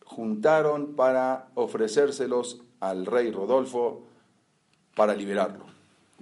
Juntaron 0.05 0.95
para 0.95 1.50
ofrecérselos 1.53 2.62
al 2.79 3.05
rey 3.05 3.31
Rodolfo 3.31 4.03
para 4.96 5.15
liberarlo. 5.15 5.65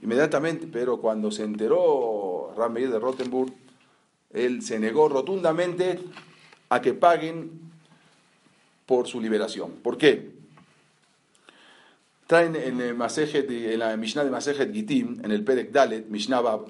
Inmediatamente, 0.01 0.67
pero 0.67 0.99
cuando 0.99 1.31
se 1.31 1.43
enteró 1.43 2.53
Rameir 2.57 2.91
de 2.91 2.99
Rottenburg, 2.99 3.53
él 4.31 4.61
se 4.61 4.79
negó 4.79 5.07
rotundamente 5.07 5.99
a 6.69 6.81
que 6.81 6.93
paguen 6.93 7.71
por 8.85 9.07
su 9.07 9.21
liberación. 9.21 9.71
¿Por 9.81 9.97
qué? 9.97 10.33
Traen 12.27 12.55
en, 12.55 12.81
el 12.81 12.97
en 12.99 13.79
la 13.79 13.97
Mishnah 13.97 14.23
de 14.23 14.31
Masejet 14.31 14.73
Gitim, 14.73 15.23
en 15.23 15.31
el 15.31 15.43
Perek 15.43 15.71
Dalet, 15.71 16.07
Mishnah 16.07 16.41
Bab, 16.41 16.65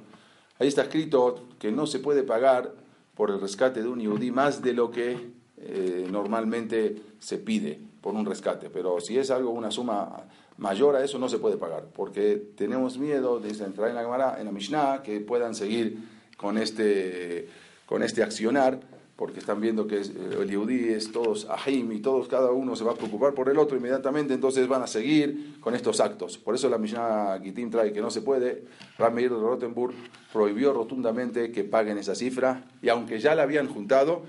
ahí 0.59 0.67
está 0.67 0.83
escrito 0.83 1.47
que 1.59 1.71
no 1.71 1.87
se 1.87 1.99
puede 1.99 2.23
pagar 2.23 2.73
por 3.15 3.31
el 3.31 3.39
rescate 3.39 3.81
de 3.81 3.87
un 3.87 4.01
yudí 4.01 4.31
más 4.31 4.61
de 4.61 4.73
lo 4.73 4.91
que 4.91 5.17
eh, 5.57 6.07
normalmente 6.11 7.01
se 7.19 7.37
pide 7.37 7.79
por 8.05 8.13
un 8.13 8.23
rescate. 8.23 8.69
Pero 8.69 9.01
si 9.01 9.17
es 9.17 9.31
algo, 9.31 9.49
una 9.49 9.71
suma 9.71 10.27
mayor 10.57 10.95
a 10.95 11.03
eso, 11.03 11.17
no 11.17 11.27
se 11.27 11.39
puede 11.39 11.57
pagar, 11.57 11.85
porque 11.91 12.39
tenemos 12.55 12.99
miedo, 12.99 13.39
de 13.39 13.49
entrar 13.49 13.89
en 13.89 13.95
la 13.95 14.03
Gemara, 14.03 14.39
en 14.39 14.45
la 14.45 14.51
Mishnah, 14.51 15.01
que 15.01 15.19
puedan 15.21 15.55
seguir 15.55 15.97
con 16.37 16.59
este, 16.59 17.49
con 17.87 18.03
este 18.03 18.21
accionar 18.21 18.79
porque 19.15 19.39
están 19.39 19.59
viendo 19.59 19.87
que 19.87 19.95
el 19.95 20.47
Yehudí 20.47 20.89
es 20.89 21.11
todos 21.11 21.47
ahim 21.49 21.91
y 21.93 21.99
todos, 21.99 22.27
cada 22.27 22.51
uno 22.51 22.75
se 22.75 22.83
va 22.83 22.91
a 22.91 22.95
preocupar 22.95 23.33
por 23.33 23.49
el 23.49 23.57
otro 23.57 23.77
inmediatamente, 23.77 24.33
entonces 24.33 24.67
van 24.67 24.83
a 24.83 24.87
seguir 24.87 25.55
con 25.61 25.73
estos 25.73 26.01
actos. 26.01 26.37
Por 26.37 26.53
eso 26.53 26.69
la 26.69 26.77
Mishnah 26.77 27.39
Gitim 27.41 27.71
trae 27.71 27.93
que 27.93 28.01
no 28.01 28.11
se 28.11 28.21
puede. 28.21 28.65
Ramir 28.99 29.31
de 29.31 29.39
Rottenburg 29.39 29.95
prohibió 30.31 30.73
rotundamente 30.73 31.51
que 31.51 31.63
paguen 31.63 31.97
esa 31.97 32.13
cifra, 32.13 32.65
y 32.83 32.89
aunque 32.89 33.19
ya 33.19 33.33
la 33.33 33.43
habían 33.43 33.67
juntado, 33.67 34.23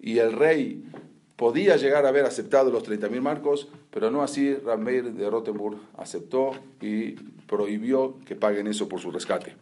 y 0.00 0.18
el 0.18 0.32
rey 0.32 0.84
podía 1.42 1.74
llegar 1.74 2.06
a 2.06 2.10
haber 2.10 2.24
aceptado 2.24 2.70
los 2.70 2.84
30.000 2.88 3.20
marcos, 3.20 3.66
pero 3.90 4.12
no 4.12 4.22
así 4.22 4.54
Ramir 4.54 5.12
de 5.12 5.28
Rottenburg 5.28 5.76
aceptó 5.96 6.52
y 6.80 7.14
prohibió 7.48 8.20
que 8.24 8.36
paguen 8.36 8.68
eso 8.68 8.88
por 8.88 9.00
su 9.00 9.10
rescate. 9.10 9.56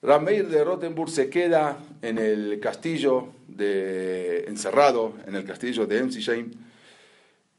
Rameir 0.00 0.48
de 0.48 0.64
Rottenburg 0.64 1.10
se 1.10 1.28
queda 1.28 1.76
en 2.00 2.16
el 2.16 2.60
castillo 2.60 3.28
de, 3.46 4.44
encerrado 4.46 5.12
en 5.26 5.34
el 5.34 5.44
castillo 5.44 5.86
de 5.86 5.98
Emsisheim 5.98 6.52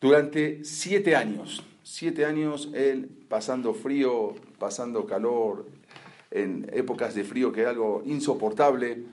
durante 0.02 0.66
siete 0.66 1.16
años. 1.16 1.64
Siete 1.84 2.26
años 2.26 2.72
él 2.74 3.08
pasando 3.30 3.76
frío, 3.76 4.34
pasando 4.58 5.06
calor, 5.06 5.68
en 6.32 6.68
épocas 6.74 7.14
de 7.14 7.24
frío 7.24 7.52
que 7.52 7.62
era 7.62 7.70
algo 7.70 8.02
insoportable, 8.04 9.04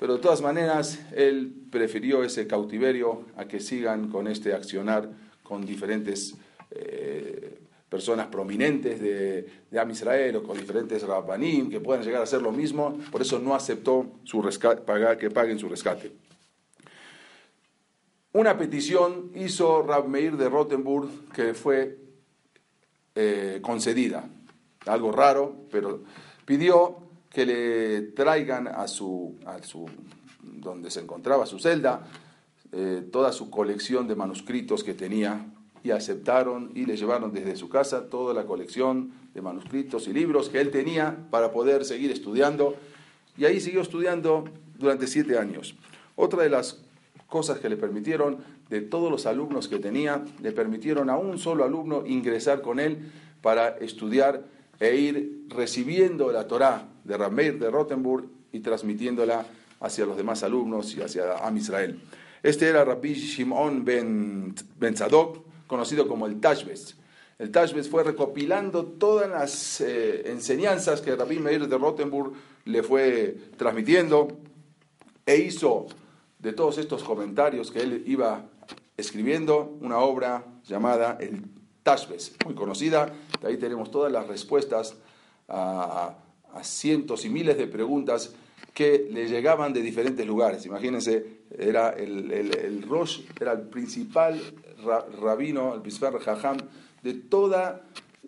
pero 0.00 0.14
de 0.14 0.20
todas 0.20 0.40
maneras 0.40 0.98
él 1.14 1.52
prefirió 1.70 2.24
ese 2.24 2.46
cautiverio 2.46 3.26
a 3.36 3.44
que 3.44 3.60
sigan 3.60 4.08
con 4.08 4.28
este 4.28 4.54
accionar 4.54 5.10
con 5.42 5.66
diferentes 5.66 6.34
eh, 6.70 7.60
personas 7.86 8.28
prominentes 8.28 8.98
de, 8.98 9.46
de 9.70 9.78
Am 9.78 9.90
Israel 9.90 10.36
o 10.36 10.42
con 10.42 10.56
diferentes 10.56 11.02
rabbanim 11.02 11.68
que 11.68 11.80
puedan 11.80 12.02
llegar 12.02 12.22
a 12.22 12.24
hacer 12.24 12.40
lo 12.40 12.50
mismo, 12.50 12.98
por 13.12 13.20
eso 13.20 13.38
no 13.38 13.54
aceptó 13.54 14.06
su 14.24 14.40
rescate, 14.40 14.80
pagar, 14.80 15.18
que 15.18 15.28
paguen 15.28 15.58
su 15.58 15.68
rescate. 15.68 16.10
Una 18.32 18.56
petición 18.56 19.32
hizo 19.34 19.82
Rab 19.82 20.08
Meir 20.08 20.38
de 20.38 20.48
Rottenburg 20.48 21.10
que 21.34 21.52
fue 21.52 21.98
eh, 23.16 23.58
concedida, 23.60 24.30
algo 24.86 25.12
raro, 25.12 25.66
pero 25.70 26.04
pidió 26.46 27.09
que 27.32 27.46
le 27.46 28.02
traigan 28.12 28.68
a 28.68 28.88
su, 28.88 29.36
a 29.46 29.62
su 29.62 29.86
donde 30.42 30.90
se 30.90 31.00
encontraba 31.00 31.46
su 31.46 31.58
celda, 31.58 32.06
eh, 32.72 33.02
toda 33.10 33.32
su 33.32 33.50
colección 33.50 34.08
de 34.08 34.14
manuscritos 34.14 34.84
que 34.84 34.94
tenía 34.94 35.46
y 35.82 35.90
aceptaron 35.90 36.72
y 36.74 36.86
le 36.86 36.96
llevaron 36.96 37.32
desde 37.32 37.56
su 37.56 37.68
casa 37.68 38.08
toda 38.08 38.34
la 38.34 38.44
colección 38.44 39.12
de 39.34 39.42
manuscritos 39.42 40.08
y 40.08 40.12
libros 40.12 40.48
que 40.48 40.60
él 40.60 40.70
tenía 40.70 41.16
para 41.30 41.52
poder 41.52 41.84
seguir 41.84 42.10
estudiando. 42.10 42.74
Y 43.38 43.44
ahí 43.44 43.60
siguió 43.60 43.80
estudiando 43.80 44.44
durante 44.78 45.06
siete 45.06 45.38
años. 45.38 45.74
Otra 46.16 46.42
de 46.42 46.50
las 46.50 46.82
cosas 47.28 47.58
que 47.58 47.68
le 47.68 47.76
permitieron, 47.76 48.38
de 48.68 48.82
todos 48.82 49.10
los 49.10 49.26
alumnos 49.26 49.68
que 49.68 49.78
tenía, 49.78 50.22
le 50.42 50.52
permitieron 50.52 51.08
a 51.10 51.16
un 51.16 51.38
solo 51.38 51.64
alumno 51.64 52.04
ingresar 52.06 52.60
con 52.60 52.78
él 52.78 53.10
para 53.40 53.68
estudiar 53.78 54.44
e 54.80 54.96
ir 54.96 55.39
recibiendo 55.50 56.32
la 56.32 56.46
Torá 56.46 56.88
de 57.04 57.16
Rameir 57.16 57.58
de 57.58 57.70
Rottenburg 57.70 58.26
y 58.52 58.60
transmitiéndola 58.60 59.44
hacia 59.80 60.06
los 60.06 60.16
demás 60.16 60.42
alumnos 60.42 60.94
y 60.94 61.02
hacia 61.02 61.34
Am 61.38 61.56
Israel. 61.56 62.00
Este 62.42 62.68
era 62.68 62.84
Rabbi 62.84 63.14
Shimon 63.14 63.84
ben, 63.84 64.54
ben 64.78 64.96
Zadok, 64.96 65.44
conocido 65.66 66.08
como 66.08 66.26
el 66.26 66.40
Tashbes. 66.40 66.96
El 67.38 67.50
Tashbes 67.50 67.88
fue 67.88 68.04
recopilando 68.04 68.84
todas 68.84 69.28
las 69.28 69.80
eh, 69.80 70.30
enseñanzas 70.30 71.00
que 71.00 71.16
Rabbi 71.16 71.38
Meir 71.38 71.68
de 71.68 71.78
Rottenburg 71.78 72.32
le 72.64 72.82
fue 72.82 73.36
transmitiendo 73.56 74.28
e 75.24 75.36
hizo 75.36 75.86
de 76.38 76.52
todos 76.52 76.78
estos 76.78 77.02
comentarios 77.02 77.70
que 77.70 77.80
él 77.80 78.04
iba 78.06 78.46
escribiendo 78.96 79.76
una 79.80 79.98
obra 79.98 80.44
llamada 80.66 81.16
el 81.20 81.42
Tashbes, 81.82 82.34
muy 82.44 82.54
conocida. 82.54 83.12
De 83.40 83.48
ahí 83.48 83.56
tenemos 83.56 83.90
todas 83.90 84.12
las 84.12 84.26
respuestas 84.26 84.96
a, 85.50 86.16
cientos 86.62 87.24
y 87.24 87.28
miles 87.28 87.56
de 87.56 87.66
preguntas 87.66 88.34
que 88.74 89.08
le 89.10 89.28
llegaban 89.28 89.72
de 89.72 89.82
diferentes 89.82 90.26
lugares. 90.26 90.66
Imagínense, 90.66 91.40
era 91.56 91.90
el, 91.90 92.30
el, 92.32 92.56
el 92.56 92.82
Rosh, 92.82 93.20
era 93.40 93.52
el 93.52 93.62
principal 93.62 94.40
rabino, 95.20 95.74
el 95.74 95.80
Bisfer 95.80 96.18
Jajam, 96.18 96.58
de 97.02 97.14
toda 97.14 97.82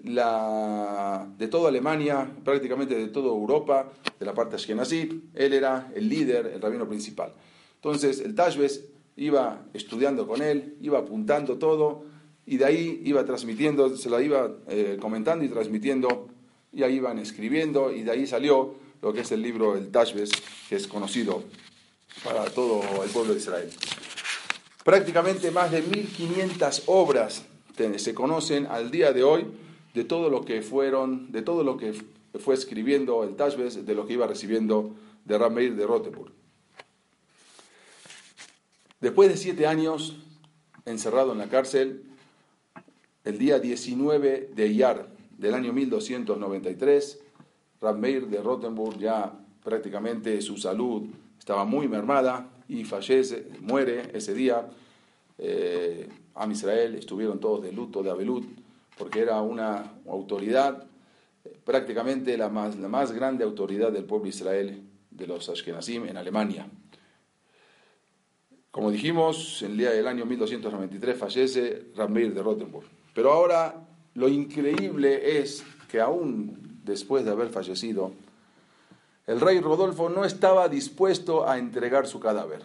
la, 0.05 1.29
de 1.38 1.49
toda 1.49 1.69
Alemania, 1.69 2.29
prácticamente 2.45 2.95
de 2.95 3.09
toda 3.09 3.29
Europa, 3.29 3.91
de 4.19 4.26
la 4.26 4.35
parte 4.35 4.57
ashkenazí, 4.57 5.31
él 5.35 5.52
era 5.52 5.91
el 5.95 6.09
líder, 6.09 6.47
el 6.55 6.61
rabino 6.61 6.88
principal. 6.88 7.33
Entonces 7.76 8.21
el 8.21 8.35
Tashbes 8.35 8.85
iba 9.17 9.67
estudiando 9.75 10.26
con 10.26 10.43
él, 10.43 10.76
iba 10.81 10.99
apuntando 10.99 11.59
todo, 11.59 12.05
y 12.45 12.57
de 12.57 12.64
ahí 12.64 13.02
iba 13.05 13.25
transmitiendo, 13.25 13.97
se 13.97 14.11
la 14.11 14.21
iba 14.21 14.50
eh, 14.69 14.99
comentando 15.00 15.45
y 15.45 15.49
transmitiendo, 15.49 16.29
y 16.73 16.83
ahí 16.83 16.97
iban 16.97 17.19
escribiendo, 17.19 17.93
y 17.93 18.02
de 18.02 18.11
ahí 18.11 18.26
salió 18.26 18.75
lo 19.02 19.12
que 19.12 19.21
es 19.21 19.33
el 19.33 19.43
libro 19.43 19.76
El 19.76 19.91
Tashbes, 19.91 20.31
que 20.69 20.76
es 20.76 20.87
conocido 20.87 21.43
para 22.25 22.45
todo 22.47 22.83
el 23.02 23.11
pueblo 23.11 23.35
de 23.35 23.41
Israel. 23.41 23.71
Prácticamente 24.85 25.50
más 25.50 25.71
de 25.71 25.83
1500 25.83 26.85
obras 26.87 27.45
se 27.97 28.14
conocen 28.14 28.67
al 28.67 28.91
día 28.91 29.12
de 29.12 29.25
hoy 29.25 29.47
de 29.95 30.05
todo 30.05 30.31
lo 30.31 30.45
que 30.45 30.62
fueron, 30.62 31.33
de 31.33 31.43
todo 31.43 31.64
lo 31.64 31.76
que 31.76 31.93
fue 32.38 32.55
escribiendo 32.55 33.25
el 33.25 33.35
Tashbes, 33.35 33.85
de 33.85 33.95
lo 33.95 34.07
que 34.07 34.14
iba 34.14 34.26
recibiendo 34.26 34.95
de 35.25 35.38
Rameir 35.38 35.75
de 35.75 35.87
Rottenburg. 35.87 36.33
Después 39.00 39.29
de 39.29 39.37
siete 39.37 39.67
años 39.67 40.17
encerrado 40.85 41.33
en 41.33 41.38
la 41.38 41.49
cárcel, 41.49 42.05
el 43.25 43.38
día 43.38 43.59
19 43.59 44.50
de 44.55 44.67
Iyar 44.69 45.09
del 45.43 45.55
año 45.55 45.73
1293, 45.73 47.21
Rameir 47.81 48.29
de 48.29 48.41
Rottenburg 48.41 48.97
ya 48.99 49.33
prácticamente 49.63 50.41
su 50.41 50.57
salud 50.57 51.03
estaba 51.39 51.65
muy 51.65 51.89
mermada, 51.89 52.49
y 52.69 52.85
fallece, 52.85 53.49
muere 53.61 54.11
ese 54.15 54.33
día. 54.35 54.71
Eh, 55.37 56.09
Am 56.35 56.51
Israel 56.53 56.95
estuvieron 56.95 57.39
todos 57.41 57.63
de 57.63 57.73
luto 57.73 58.03
de 58.03 58.11
Abelut 58.11 58.47
porque 58.97 59.21
era 59.21 59.43
una 59.43 59.93
autoridad, 60.09 60.87
prácticamente 61.65 62.37
la 62.39 62.49
más, 62.49 62.79
la 62.79 62.89
más 62.89 63.13
grande 63.13 63.45
autoridad 63.45 63.91
del 63.91 64.05
pueblo 64.05 64.29
Israel, 64.29 64.83
de 65.11 65.27
los 65.27 65.49
Ashkenazim, 65.49 66.07
en 66.07 66.17
Alemania. 66.17 66.69
Como 68.71 68.91
dijimos, 68.91 69.61
el 69.63 69.77
día 69.77 69.91
del 69.91 70.07
año 70.07 70.25
1293 70.25 71.19
fallece 71.19 71.87
Ramir 71.97 72.33
de 72.33 72.43
Rottenburg. 72.43 72.87
Pero 73.13 73.33
ahora 73.33 73.92
lo 74.14 74.28
increíble 74.28 75.40
es 75.40 75.64
que 75.88 76.00
aún 76.00 76.81
después 76.85 77.25
de 77.25 77.31
haber 77.31 77.49
fallecido, 77.49 78.12
el 79.26 79.40
rey 79.40 79.61
Rodolfo 79.61 80.09
no 80.09 80.25
estaba 80.25 80.69
dispuesto 80.69 81.49
a 81.49 81.59
entregar 81.59 82.07
su 82.07 82.21
cadáver 82.21 82.62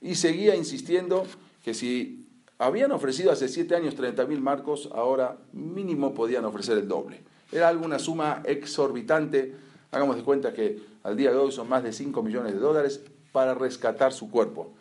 y 0.00 0.16
seguía 0.16 0.56
insistiendo 0.56 1.24
que 1.64 1.74
si 1.74 2.26
habían 2.58 2.92
ofrecido 2.92 3.30
hace 3.30 3.48
siete 3.48 3.76
años 3.76 3.94
30 3.94 4.26
mil 4.26 4.40
marcos, 4.40 4.90
ahora 4.92 5.38
mínimo 5.52 6.14
podían 6.14 6.44
ofrecer 6.44 6.76
el 6.78 6.88
doble. 6.88 7.22
Era 7.52 7.68
alguna 7.68 7.98
suma 7.98 8.42
exorbitante. 8.44 9.54
Hagamos 9.90 10.16
de 10.16 10.22
cuenta 10.22 10.52
que 10.52 10.80
al 11.02 11.16
día 11.16 11.30
de 11.30 11.36
hoy 11.36 11.52
son 11.52 11.68
más 11.68 11.82
de 11.82 11.92
5 11.92 12.22
millones 12.22 12.54
de 12.54 12.60
dólares 12.60 13.00
para 13.30 13.54
rescatar 13.54 14.12
su 14.12 14.30
cuerpo. 14.30 14.72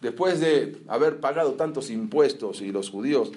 Después 0.00 0.40
de 0.40 0.82
haber 0.88 1.20
pagado 1.20 1.52
tantos 1.52 1.90
impuestos 1.90 2.62
y 2.62 2.72
los 2.72 2.90
judíos 2.90 3.32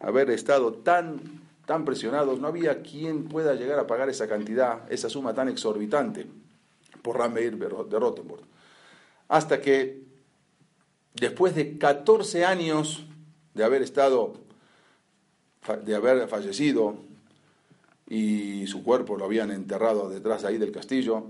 haber 0.00 0.30
estado 0.30 0.72
tan, 0.72 1.20
tan 1.68 1.84
presionados, 1.84 2.40
no 2.40 2.48
había 2.48 2.80
quien 2.80 3.24
pueda 3.24 3.54
llegar 3.54 3.78
a 3.78 3.86
pagar 3.86 4.08
esa 4.08 4.26
cantidad, 4.26 4.90
esa 4.90 5.10
suma 5.10 5.34
tan 5.34 5.50
exorbitante 5.50 6.26
por 7.02 7.18
Rameir 7.18 7.58
de 7.58 7.98
Rottenburg. 7.98 8.40
Hasta 9.28 9.60
que 9.60 10.00
después 11.12 11.54
de 11.54 11.76
14 11.76 12.46
años 12.46 13.04
de 13.52 13.64
haber 13.64 13.82
estado, 13.82 14.32
de 15.84 15.94
haber 15.94 16.26
fallecido 16.26 16.96
y 18.08 18.66
su 18.66 18.82
cuerpo 18.82 19.18
lo 19.18 19.26
habían 19.26 19.50
enterrado 19.50 20.08
detrás 20.08 20.40
de 20.40 20.48
ahí 20.48 20.56
del 20.56 20.72
castillo, 20.72 21.26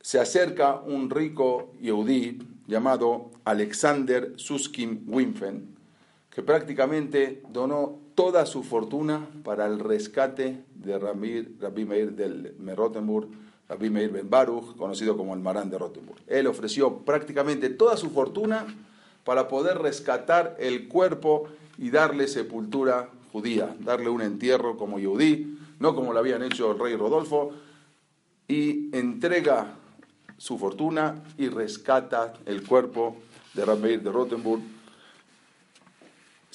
se 0.00 0.18
acerca 0.18 0.80
un 0.80 1.10
rico 1.10 1.72
yehudí 1.80 2.42
llamado 2.66 3.30
Alexander 3.44 4.32
Suskin 4.34 5.04
Winfen, 5.06 5.76
que 6.28 6.42
prácticamente 6.42 7.44
donó 7.50 8.04
toda 8.16 8.46
su 8.46 8.64
fortuna 8.64 9.28
para 9.44 9.66
el 9.66 9.78
rescate 9.78 10.64
de 10.74 10.98
Rabbi 10.98 11.84
Meir 11.84 12.12
del 12.12 12.56
Rottenburg, 12.74 13.28
Rabbi 13.68 13.90
Meir 13.90 14.10
Ben 14.10 14.28
Baruch, 14.28 14.74
conocido 14.76 15.16
como 15.16 15.34
el 15.34 15.40
Marán 15.40 15.70
de 15.70 15.78
Rottenburg. 15.78 16.18
Él 16.26 16.46
ofreció 16.46 16.98
prácticamente 17.00 17.68
toda 17.68 17.96
su 17.96 18.10
fortuna 18.10 18.66
para 19.22 19.48
poder 19.48 19.78
rescatar 19.78 20.56
el 20.58 20.88
cuerpo 20.88 21.44
y 21.76 21.90
darle 21.90 22.26
sepultura 22.26 23.10
judía, 23.32 23.76
darle 23.80 24.08
un 24.08 24.22
entierro 24.22 24.78
como 24.78 24.98
yudí, 24.98 25.58
no 25.78 25.94
como 25.94 26.14
lo 26.14 26.18
habían 26.18 26.42
hecho 26.42 26.72
el 26.72 26.78
rey 26.78 26.96
Rodolfo, 26.96 27.52
y 28.48 28.96
entrega 28.96 29.74
su 30.38 30.56
fortuna 30.56 31.22
y 31.36 31.48
rescata 31.48 32.32
el 32.46 32.66
cuerpo 32.66 33.16
de 33.52 33.64
Rabbi 33.64 33.98
de 33.98 34.10
Rottenburg. 34.10 34.62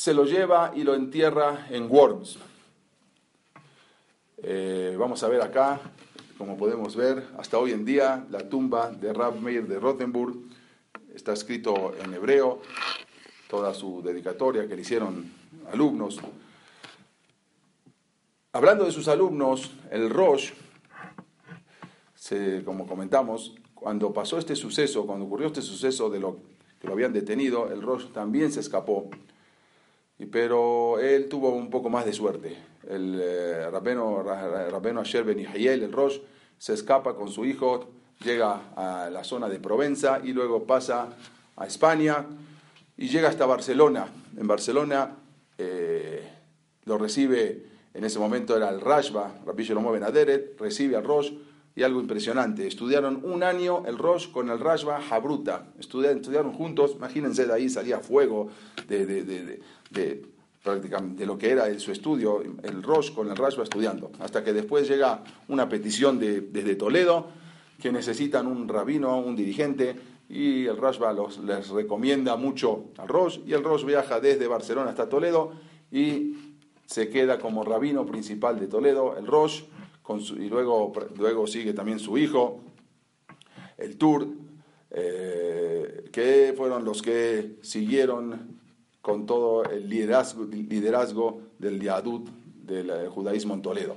Se 0.01 0.15
lo 0.15 0.25
lleva 0.25 0.71
y 0.75 0.83
lo 0.83 0.95
entierra 0.95 1.67
en 1.69 1.87
Worms. 1.87 2.39
Eh, 4.41 4.95
vamos 4.97 5.21
a 5.21 5.27
ver 5.27 5.43
acá, 5.43 5.79
como 6.39 6.57
podemos 6.57 6.95
ver, 6.95 7.23
hasta 7.37 7.59
hoy 7.59 7.71
en 7.71 7.85
día 7.85 8.25
la 8.31 8.49
tumba 8.49 8.89
de 8.89 9.13
Rab 9.13 9.39
Meir 9.39 9.67
de 9.67 9.79
Rottenburg 9.79 10.37
está 11.13 11.33
escrito 11.33 11.93
en 12.03 12.15
hebreo, 12.15 12.63
toda 13.47 13.75
su 13.75 14.01
dedicatoria 14.01 14.67
que 14.67 14.75
le 14.75 14.81
hicieron 14.81 15.31
alumnos. 15.71 16.17
Hablando 18.53 18.85
de 18.85 18.91
sus 18.91 19.07
alumnos, 19.07 19.69
el 19.91 20.09
Rosh, 20.09 20.53
como 22.65 22.87
comentamos, 22.87 23.53
cuando 23.75 24.11
pasó 24.11 24.39
este 24.39 24.55
suceso, 24.55 25.05
cuando 25.05 25.25
ocurrió 25.25 25.45
este 25.45 25.61
suceso 25.61 26.09
de 26.09 26.19
lo 26.19 26.39
que 26.79 26.87
lo 26.87 26.93
habían 26.93 27.13
detenido, 27.13 27.71
el 27.71 27.83
Rosh 27.83 28.07
también 28.07 28.51
se 28.51 28.61
escapó, 28.61 29.11
pero 30.25 30.99
él 30.99 31.27
tuvo 31.29 31.49
un 31.49 31.69
poco 31.69 31.89
más 31.89 32.05
de 32.05 32.13
suerte. 32.13 32.57
El 32.87 33.19
eh, 33.21 33.69
rabeno, 33.69 34.23
rabeno 34.23 35.01
Asher 35.01 35.23
Ben 35.23 35.39
el 35.39 35.91
Rosh, 35.91 36.19
se 36.57 36.73
escapa 36.73 37.15
con 37.15 37.29
su 37.29 37.45
hijo, 37.45 37.87
llega 38.23 38.73
a 38.75 39.09
la 39.09 39.23
zona 39.23 39.49
de 39.49 39.59
Provenza 39.59 40.21
y 40.23 40.33
luego 40.33 40.63
pasa 40.65 41.09
a 41.55 41.65
España 41.65 42.25
y 42.97 43.07
llega 43.07 43.29
hasta 43.29 43.45
Barcelona. 43.45 44.07
En 44.37 44.47
Barcelona 44.47 45.17
eh, 45.57 46.27
lo 46.85 46.97
recibe, 46.97 47.65
en 47.93 48.03
ese 48.03 48.19
momento 48.19 48.55
era 48.55 48.69
el 48.69 48.81
Rashba, 48.81 49.31
Rabbi 49.45 49.63
Shlomo 49.63 49.91
Ben 49.91 50.03
Aderet, 50.03 50.59
recibe 50.59 50.97
al 50.97 51.03
Rosh, 51.03 51.31
y 51.75 51.83
algo 51.83 52.01
impresionante. 52.01 52.67
Estudiaron 52.67 53.21
un 53.23 53.43
año 53.43 53.83
el 53.85 53.97
Rosh 53.97 54.31
con 54.31 54.49
el 54.49 54.59
Rashba 54.59 55.01
Habruta. 55.09 55.67
Estudiaron, 55.79 56.17
estudiaron 56.17 56.53
juntos, 56.53 56.93
imagínense, 56.95 57.45
de 57.45 57.53
ahí 57.53 57.69
salía 57.69 57.99
fuego 57.99 58.49
de, 58.87 59.05
de, 59.05 59.23
de, 59.23 59.59
de, 59.89 60.25
prácticamente 60.63 61.25
lo 61.25 61.37
que 61.37 61.49
era 61.49 61.79
su 61.79 61.91
estudio, 61.91 62.41
el 62.63 62.83
Rosh 62.83 63.13
con 63.13 63.29
el 63.29 63.37
Rashba 63.37 63.63
estudiando. 63.63 64.11
Hasta 64.19 64.43
que 64.43 64.53
después 64.53 64.87
llega 64.87 65.23
una 65.47 65.69
petición 65.69 66.19
desde 66.19 66.75
Toledo 66.75 67.27
que 67.81 67.91
necesitan 67.91 68.45
un 68.45 68.67
rabino, 68.67 69.17
un 69.17 69.35
dirigente, 69.35 69.95
y 70.29 70.65
el 70.65 70.77
Rashba 70.77 71.11
los, 71.11 71.39
les 71.39 71.69
recomienda 71.69 72.37
mucho 72.37 72.85
al 72.97 73.07
Rosh, 73.07 73.39
y 73.45 73.53
el 73.53 73.63
Rosh 73.63 73.83
viaja 73.83 74.19
desde 74.19 74.47
Barcelona 74.47 74.91
hasta 74.91 75.09
Toledo 75.09 75.51
y 75.91 76.35
se 76.85 77.09
queda 77.09 77.39
como 77.39 77.63
rabino 77.65 78.05
principal 78.05 78.59
de 78.59 78.67
Toledo, 78.67 79.17
el 79.17 79.27
Rosh 79.27 79.63
y 80.37 80.49
luego, 80.49 80.91
luego 81.17 81.47
sigue 81.47 81.73
también 81.73 81.99
su 81.99 82.17
hijo, 82.17 82.59
el 83.77 83.97
Tur, 83.97 84.27
eh, 84.89 86.09
que 86.11 86.53
fueron 86.57 86.83
los 86.83 87.01
que 87.01 87.57
siguieron 87.61 88.59
con 89.01 89.25
todo 89.25 89.63
el 89.63 89.89
liderazgo, 89.89 90.45
liderazgo 90.45 91.41
del 91.57 91.81
Yadut, 91.81 92.27
del 92.65 92.89
eh, 92.89 93.07
judaísmo 93.07 93.53
en 93.53 93.61
Toledo. 93.61 93.95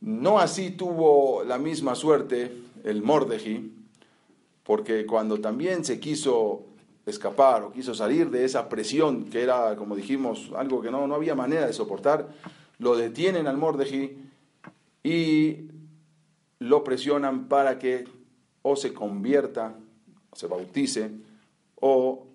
No 0.00 0.38
así 0.38 0.72
tuvo 0.72 1.42
la 1.44 1.58
misma 1.58 1.94
suerte 1.94 2.52
el 2.84 3.02
Mordeji, 3.02 3.72
porque 4.64 5.06
cuando 5.06 5.40
también 5.40 5.84
se 5.84 5.98
quiso 5.98 6.64
escapar 7.06 7.62
o 7.62 7.72
quiso 7.72 7.94
salir 7.94 8.30
de 8.30 8.44
esa 8.44 8.68
presión 8.68 9.24
que 9.24 9.42
era, 9.42 9.74
como 9.76 9.96
dijimos, 9.96 10.50
algo 10.56 10.82
que 10.82 10.90
no, 10.90 11.06
no 11.06 11.14
había 11.14 11.34
manera 11.34 11.66
de 11.66 11.72
soportar, 11.72 12.28
lo 12.78 12.96
detienen 12.96 13.46
al 13.46 13.56
Mordeji 13.56 14.21
y 15.02 15.68
lo 16.58 16.84
presionan 16.84 17.48
para 17.48 17.78
que 17.78 18.04
o 18.62 18.76
se 18.76 18.92
convierta, 18.92 19.74
o 20.30 20.36
se 20.36 20.46
bautice, 20.46 21.10
o 21.80 22.26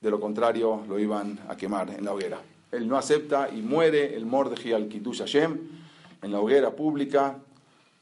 de 0.00 0.10
lo 0.10 0.18
contrario 0.18 0.82
lo 0.88 0.98
iban 0.98 1.38
a 1.48 1.56
quemar 1.56 1.90
en 1.90 2.04
la 2.04 2.12
hoguera. 2.12 2.40
Él 2.72 2.88
no 2.88 2.96
acepta 2.96 3.48
y 3.54 3.62
muere 3.62 4.14
el 4.16 4.26
Mordeji 4.26 4.72
al 4.72 4.88
Kitush 4.88 5.18
Hashem 5.18 5.58
en 6.22 6.32
la 6.32 6.40
hoguera 6.40 6.74
pública, 6.74 7.38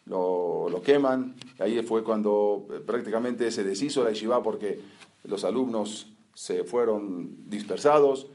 lo, 0.06 0.68
lo, 0.70 0.82
queman, 0.82 1.34
ahí 1.58 1.82
fue 1.82 2.04
cuando 2.04 2.66
eh, 2.70 2.80
prácticamente 2.80 3.50
se 3.50 3.64
deshizo 3.64 4.04
la 4.04 4.10
yeshiva 4.10 4.42
porque 4.42 4.78
los 5.24 5.44
alumnos 5.44 6.08
se 6.34 6.64
fueron 6.64 7.48
dispersados 7.48 8.26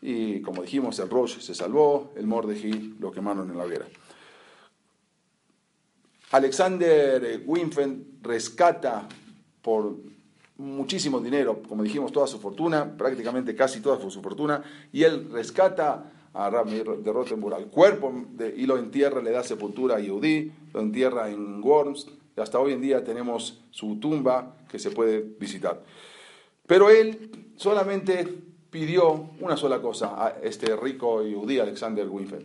y 0.00 0.40
como 0.40 0.62
dijimos 0.62 0.98
el 1.00 1.10
Rosh 1.10 1.40
se 1.40 1.54
salvó, 1.54 2.12
el 2.16 2.26
Mordeji 2.26 2.96
lo 2.98 3.10
quemaron 3.10 3.50
en 3.50 3.58
la 3.58 3.64
hoguera. 3.64 3.86
Alexander 6.30 7.42
Winfen 7.46 8.18
rescata 8.22 9.08
por 9.62 9.96
muchísimo 10.58 11.20
dinero, 11.20 11.62
como 11.66 11.82
dijimos, 11.82 12.12
toda 12.12 12.26
su 12.26 12.38
fortuna, 12.38 12.96
prácticamente 12.96 13.54
casi 13.54 13.80
toda 13.80 13.98
su 14.10 14.20
fortuna, 14.20 14.62
y 14.92 15.04
él 15.04 15.30
rescata 15.30 16.12
a 16.34 16.50
Rami 16.50 16.78
de 16.78 17.12
Rottenburg 17.12 17.54
al 17.54 17.66
cuerpo 17.66 18.12
y 18.56 18.66
lo 18.66 18.76
entierra, 18.76 19.22
le 19.22 19.30
da 19.30 19.42
sepultura 19.42 19.96
a 19.96 20.00
Yehudi, 20.00 20.52
lo 20.74 20.80
entierra 20.80 21.30
en 21.30 21.62
Worms, 21.62 22.08
y 22.36 22.40
hasta 22.40 22.58
hoy 22.58 22.72
en 22.72 22.80
día 22.80 23.02
tenemos 23.02 23.60
su 23.70 23.96
tumba 23.96 24.56
que 24.70 24.78
se 24.78 24.90
puede 24.90 25.20
visitar. 25.20 25.82
Pero 26.66 26.90
él 26.90 27.52
solamente 27.56 28.26
pidió 28.70 29.30
una 29.40 29.56
sola 29.56 29.80
cosa 29.80 30.22
a 30.22 30.36
este 30.42 30.76
rico 30.76 31.22
Yehudi, 31.22 31.58
Alexander 31.58 32.06
Winfen. 32.08 32.44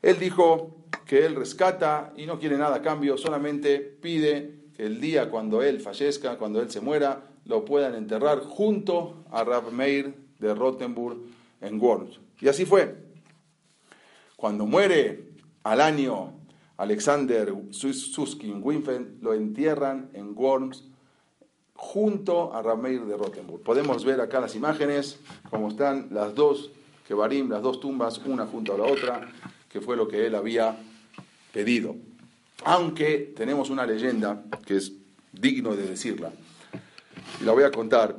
Él 0.00 0.18
dijo, 0.18 0.81
que 1.12 1.26
él 1.26 1.34
rescata 1.34 2.14
y 2.16 2.24
no 2.24 2.38
quiere 2.38 2.56
nada 2.56 2.76
a 2.76 2.80
cambio, 2.80 3.18
solamente 3.18 3.80
pide 3.80 4.70
que 4.74 4.86
el 4.86 4.98
día 4.98 5.28
cuando 5.28 5.62
él 5.62 5.78
fallezca, 5.78 6.38
cuando 6.38 6.62
él 6.62 6.70
se 6.70 6.80
muera, 6.80 7.24
lo 7.44 7.66
puedan 7.66 7.94
enterrar 7.94 8.40
junto 8.40 9.22
a 9.30 9.44
Rab 9.44 9.70
Meir 9.72 10.14
de 10.38 10.54
Rottenburg 10.54 11.18
en 11.60 11.78
Worms. 11.78 12.18
Y 12.40 12.48
así 12.48 12.64
fue. 12.64 12.96
Cuando 14.36 14.64
muere 14.64 15.28
al 15.64 15.82
año 15.82 16.32
Alexander 16.78 17.52
Suskin 17.72 18.62
Winfen, 18.62 19.18
lo 19.20 19.34
entierran 19.34 20.08
en 20.14 20.32
Worms 20.34 20.82
junto 21.74 22.54
a 22.54 22.62
Rab 22.62 22.78
Meir 22.78 23.04
de 23.04 23.18
Rottenburg. 23.18 23.62
Podemos 23.62 24.02
ver 24.06 24.22
acá 24.22 24.40
las 24.40 24.56
imágenes, 24.56 25.20
como 25.50 25.68
están 25.68 26.08
las 26.10 26.34
dos 26.34 26.70
que 27.06 27.14
las 27.14 27.60
dos 27.60 27.80
tumbas, 27.80 28.16
una 28.24 28.46
junto 28.46 28.72
a 28.72 28.78
la 28.78 28.84
otra, 28.84 29.30
que 29.68 29.82
fue 29.82 29.94
lo 29.94 30.08
que 30.08 30.26
él 30.26 30.34
había 30.34 30.78
pedido. 31.52 31.96
Aunque 32.64 33.32
tenemos 33.36 33.70
una 33.70 33.86
leyenda 33.86 34.42
que 34.64 34.76
es 34.76 34.92
digno 35.32 35.74
de 35.74 35.86
decirla, 35.86 36.32
y 37.40 37.44
la 37.44 37.52
voy 37.52 37.64
a 37.64 37.70
contar 37.70 38.16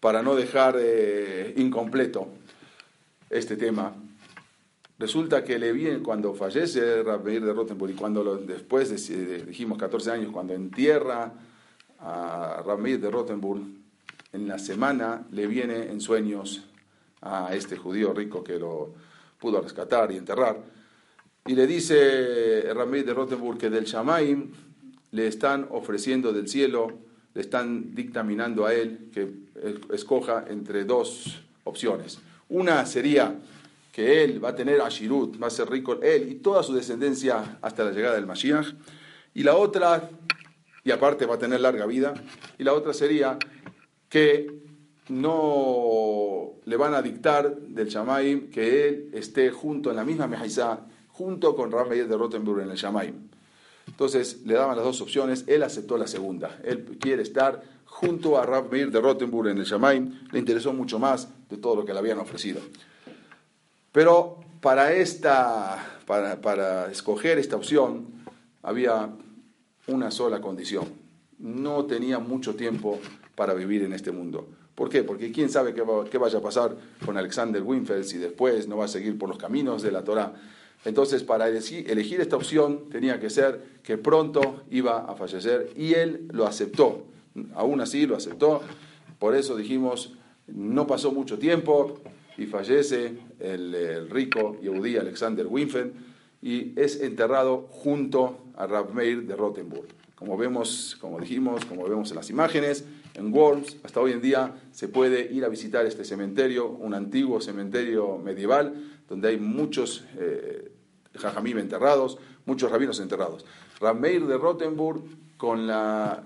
para 0.00 0.22
no 0.22 0.34
dejar 0.34 0.76
eh, 0.78 1.54
incompleto 1.56 2.28
este 3.30 3.56
tema. 3.56 3.94
Resulta 4.98 5.42
que 5.42 6.00
cuando 6.02 6.34
fallece 6.34 7.02
Rabbeir 7.02 7.44
de 7.44 7.52
Rottenburg 7.52 7.92
y 7.92 7.96
cuando 7.96 8.36
después, 8.36 9.08
de, 9.08 9.44
dijimos 9.44 9.78
14 9.78 10.10
años, 10.10 10.30
cuando 10.32 10.54
entierra 10.54 11.32
a 12.00 12.62
Rabbeir 12.64 13.00
de 13.00 13.10
Rottenburg, 13.10 13.62
en 14.32 14.48
la 14.48 14.58
semana 14.58 15.26
le 15.30 15.46
viene 15.46 15.90
en 15.90 16.00
sueños 16.00 16.64
a 17.22 17.54
este 17.54 17.76
judío 17.76 18.12
rico 18.12 18.44
que 18.44 18.58
lo 18.58 18.92
pudo 19.38 19.60
rescatar 19.60 20.12
y 20.12 20.16
enterrar. 20.16 20.58
Y 21.46 21.54
le 21.54 21.66
dice 21.66 22.72
Rabbeir 22.72 23.04
de 23.04 23.12
Rottenburg 23.12 23.58
que 23.58 23.68
del 23.68 23.84
Shamaim 23.84 24.50
le 25.10 25.26
están 25.26 25.66
ofreciendo 25.70 26.32
del 26.32 26.48
cielo, 26.48 26.98
le 27.34 27.42
están 27.42 27.94
dictaminando 27.94 28.64
a 28.64 28.72
él 28.72 29.10
que 29.12 29.28
escoja 29.92 30.46
entre 30.48 30.84
dos 30.84 31.42
opciones. 31.64 32.18
Una 32.48 32.86
sería 32.86 33.36
que 33.92 34.24
él 34.24 34.42
va 34.42 34.48
a 34.48 34.54
tener 34.56 34.80
Ashirut, 34.80 35.40
va 35.40 35.48
a 35.48 35.50
ser 35.50 35.68
rico 35.68 36.00
él 36.02 36.30
y 36.30 36.34
toda 36.36 36.62
su 36.62 36.72
descendencia 36.72 37.58
hasta 37.60 37.84
la 37.84 37.92
llegada 37.92 38.14
del 38.14 38.26
Mashiach. 38.26 38.72
Y 39.34 39.42
la 39.42 39.54
otra, 39.56 40.08
y 40.82 40.90
aparte 40.92 41.26
va 41.26 41.34
a 41.34 41.38
tener 41.38 41.60
larga 41.60 41.84
vida, 41.84 42.14
y 42.58 42.64
la 42.64 42.72
otra 42.72 42.94
sería 42.94 43.38
que 44.08 44.50
no 45.10 46.52
le 46.64 46.76
van 46.76 46.94
a 46.94 47.02
dictar 47.02 47.54
del 47.54 47.88
Shamaim 47.88 48.50
que 48.50 48.88
él 48.88 49.10
esté 49.12 49.50
junto 49.50 49.90
en 49.90 49.96
la 49.96 50.04
misma 50.04 50.26
Mehaizá, 50.26 50.86
junto 51.14 51.54
con 51.54 51.70
Meir 51.88 52.08
de 52.08 52.16
Rottenburg 52.16 52.62
en 52.62 52.70
el 52.70 52.76
Shamaim. 52.76 53.14
Entonces 53.86 54.42
le 54.44 54.54
daban 54.54 54.76
las 54.76 54.84
dos 54.84 55.00
opciones, 55.00 55.44
él 55.46 55.62
aceptó 55.62 55.96
la 55.96 56.06
segunda. 56.06 56.58
Él 56.64 56.98
quiere 57.00 57.22
estar 57.22 57.62
junto 57.84 58.38
a 58.38 58.44
Rav 58.44 58.70
Meir 58.70 58.90
de 58.90 59.00
Rottenburg 59.00 59.48
en 59.48 59.58
el 59.58 59.64
Shamaim, 59.64 60.26
le 60.32 60.38
interesó 60.38 60.72
mucho 60.72 60.98
más 60.98 61.28
de 61.48 61.56
todo 61.56 61.76
lo 61.76 61.84
que 61.84 61.92
le 61.92 62.00
habían 62.00 62.18
ofrecido. 62.18 62.60
Pero 63.92 64.40
para, 64.60 64.92
esta, 64.92 66.00
para, 66.04 66.40
para 66.40 66.90
escoger 66.90 67.38
esta 67.38 67.56
opción 67.56 68.06
había 68.62 69.10
una 69.86 70.10
sola 70.10 70.40
condición. 70.40 70.86
No 71.38 71.84
tenía 71.84 72.18
mucho 72.18 72.56
tiempo 72.56 72.98
para 73.36 73.54
vivir 73.54 73.82
en 73.82 73.92
este 73.92 74.10
mundo. 74.10 74.48
¿Por 74.74 74.88
qué? 74.88 75.04
Porque 75.04 75.30
quién 75.30 75.48
sabe 75.48 75.72
qué, 75.74 75.84
qué 76.10 76.18
vaya 76.18 76.38
a 76.38 76.42
pasar 76.42 76.76
con 77.04 77.16
Alexander 77.16 77.62
Winfeld 77.62 78.04
si 78.04 78.18
después 78.18 78.66
no 78.66 78.78
va 78.78 78.86
a 78.86 78.88
seguir 78.88 79.16
por 79.16 79.28
los 79.28 79.38
caminos 79.38 79.82
de 79.82 79.92
la 79.92 80.02
Torah. 80.02 80.34
Entonces, 80.84 81.22
para 81.22 81.48
elegir 81.48 82.20
esta 82.20 82.36
opción 82.36 82.90
tenía 82.90 83.18
que 83.18 83.30
ser 83.30 83.62
que 83.82 83.96
pronto 83.96 84.62
iba 84.70 85.10
a 85.10 85.14
fallecer 85.14 85.70
y 85.76 85.94
él 85.94 86.28
lo 86.30 86.46
aceptó. 86.46 87.04
Aún 87.54 87.80
así 87.80 88.06
lo 88.06 88.16
aceptó. 88.16 88.60
Por 89.18 89.34
eso 89.34 89.56
dijimos, 89.56 90.14
no 90.46 90.86
pasó 90.86 91.10
mucho 91.10 91.38
tiempo 91.38 92.00
y 92.36 92.46
fallece 92.46 93.14
el, 93.40 94.10
rico 94.10 94.58
Yehudi 94.60 94.96
Alexander 94.96 95.46
Winfen 95.46 95.92
y 96.42 96.78
es 96.78 97.00
enterrado 97.00 97.68
junto 97.70 98.38
a 98.56 98.66
Rav 98.66 98.92
Meir 98.92 99.26
de 99.26 99.34
Rottenburg. 99.36 99.88
Como 100.14 100.36
vemos, 100.36 100.96
como 101.00 101.18
dijimos, 101.18 101.64
como 101.64 101.88
vemos 101.88 102.10
en 102.10 102.16
las 102.16 102.30
imágenes, 102.30 102.84
en 103.14 103.32
Worms, 103.32 103.78
hasta 103.82 104.00
hoy 104.00 104.12
en 104.12 104.20
día 104.20 104.54
se 104.70 104.88
puede 104.88 105.32
ir 105.32 105.44
a 105.44 105.48
visitar 105.48 105.86
este 105.86 106.04
cementerio, 106.04 106.68
un 106.68 106.94
antiguo 106.94 107.40
cementerio 107.40 108.18
medieval, 108.18 108.74
donde 109.08 109.28
hay 109.28 109.38
muchos 109.38 110.04
eh, 110.18 110.72
jajamim 111.16 111.58
enterrados, 111.58 112.18
muchos 112.46 112.70
rabinos 112.70 113.00
enterrados. 113.00 113.44
Rav 113.80 113.98
Meir 113.98 114.26
de 114.26 114.38
Rottenburg, 114.38 115.02
con 115.36 115.66
la 115.66 116.24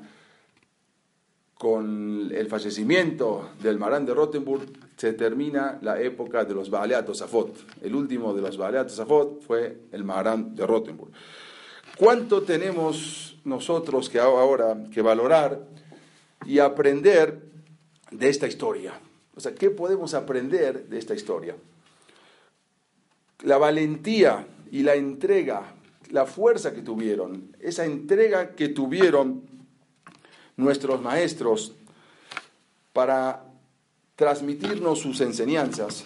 con 1.58 2.30
el 2.32 2.46
fallecimiento 2.46 3.50
del 3.60 3.78
Marán 3.78 4.06
de 4.06 4.14
Rottenburg 4.14 4.66
se 4.96 5.12
termina 5.12 5.78
la 5.82 6.00
época 6.00 6.44
de 6.44 6.54
los 6.54 6.70
Baaleat 6.70 7.06
Tosafot. 7.06 7.52
El 7.82 7.96
último 7.96 8.32
de 8.32 8.42
los 8.42 8.56
Baaleat 8.56 8.86
Tosafot 8.86 9.42
fue 9.42 9.80
el 9.90 10.04
Marán 10.04 10.54
de 10.54 10.64
Rottenburg. 10.64 11.10
¿Cuánto 11.96 12.42
tenemos 12.42 13.38
nosotros 13.44 14.08
que 14.08 14.20
ahora 14.20 14.84
que 14.92 15.02
valorar 15.02 15.66
y 16.46 16.60
aprender 16.60 17.42
de 18.12 18.28
esta 18.28 18.46
historia? 18.46 18.92
O 19.34 19.40
sea, 19.40 19.52
¿qué 19.52 19.70
podemos 19.70 20.14
aprender 20.14 20.88
de 20.88 20.98
esta 20.98 21.14
historia? 21.14 21.56
La 23.42 23.58
valentía 23.58 24.46
y 24.70 24.82
la 24.82 24.94
entrega, 24.94 25.74
la 26.10 26.26
fuerza 26.26 26.72
que 26.72 26.82
tuvieron, 26.82 27.56
esa 27.60 27.84
entrega 27.84 28.54
que 28.54 28.68
tuvieron 28.68 29.42
nuestros 30.56 31.00
maestros 31.00 31.74
para 32.92 33.44
transmitirnos 34.16 34.98
sus 34.98 35.20
enseñanzas, 35.20 36.02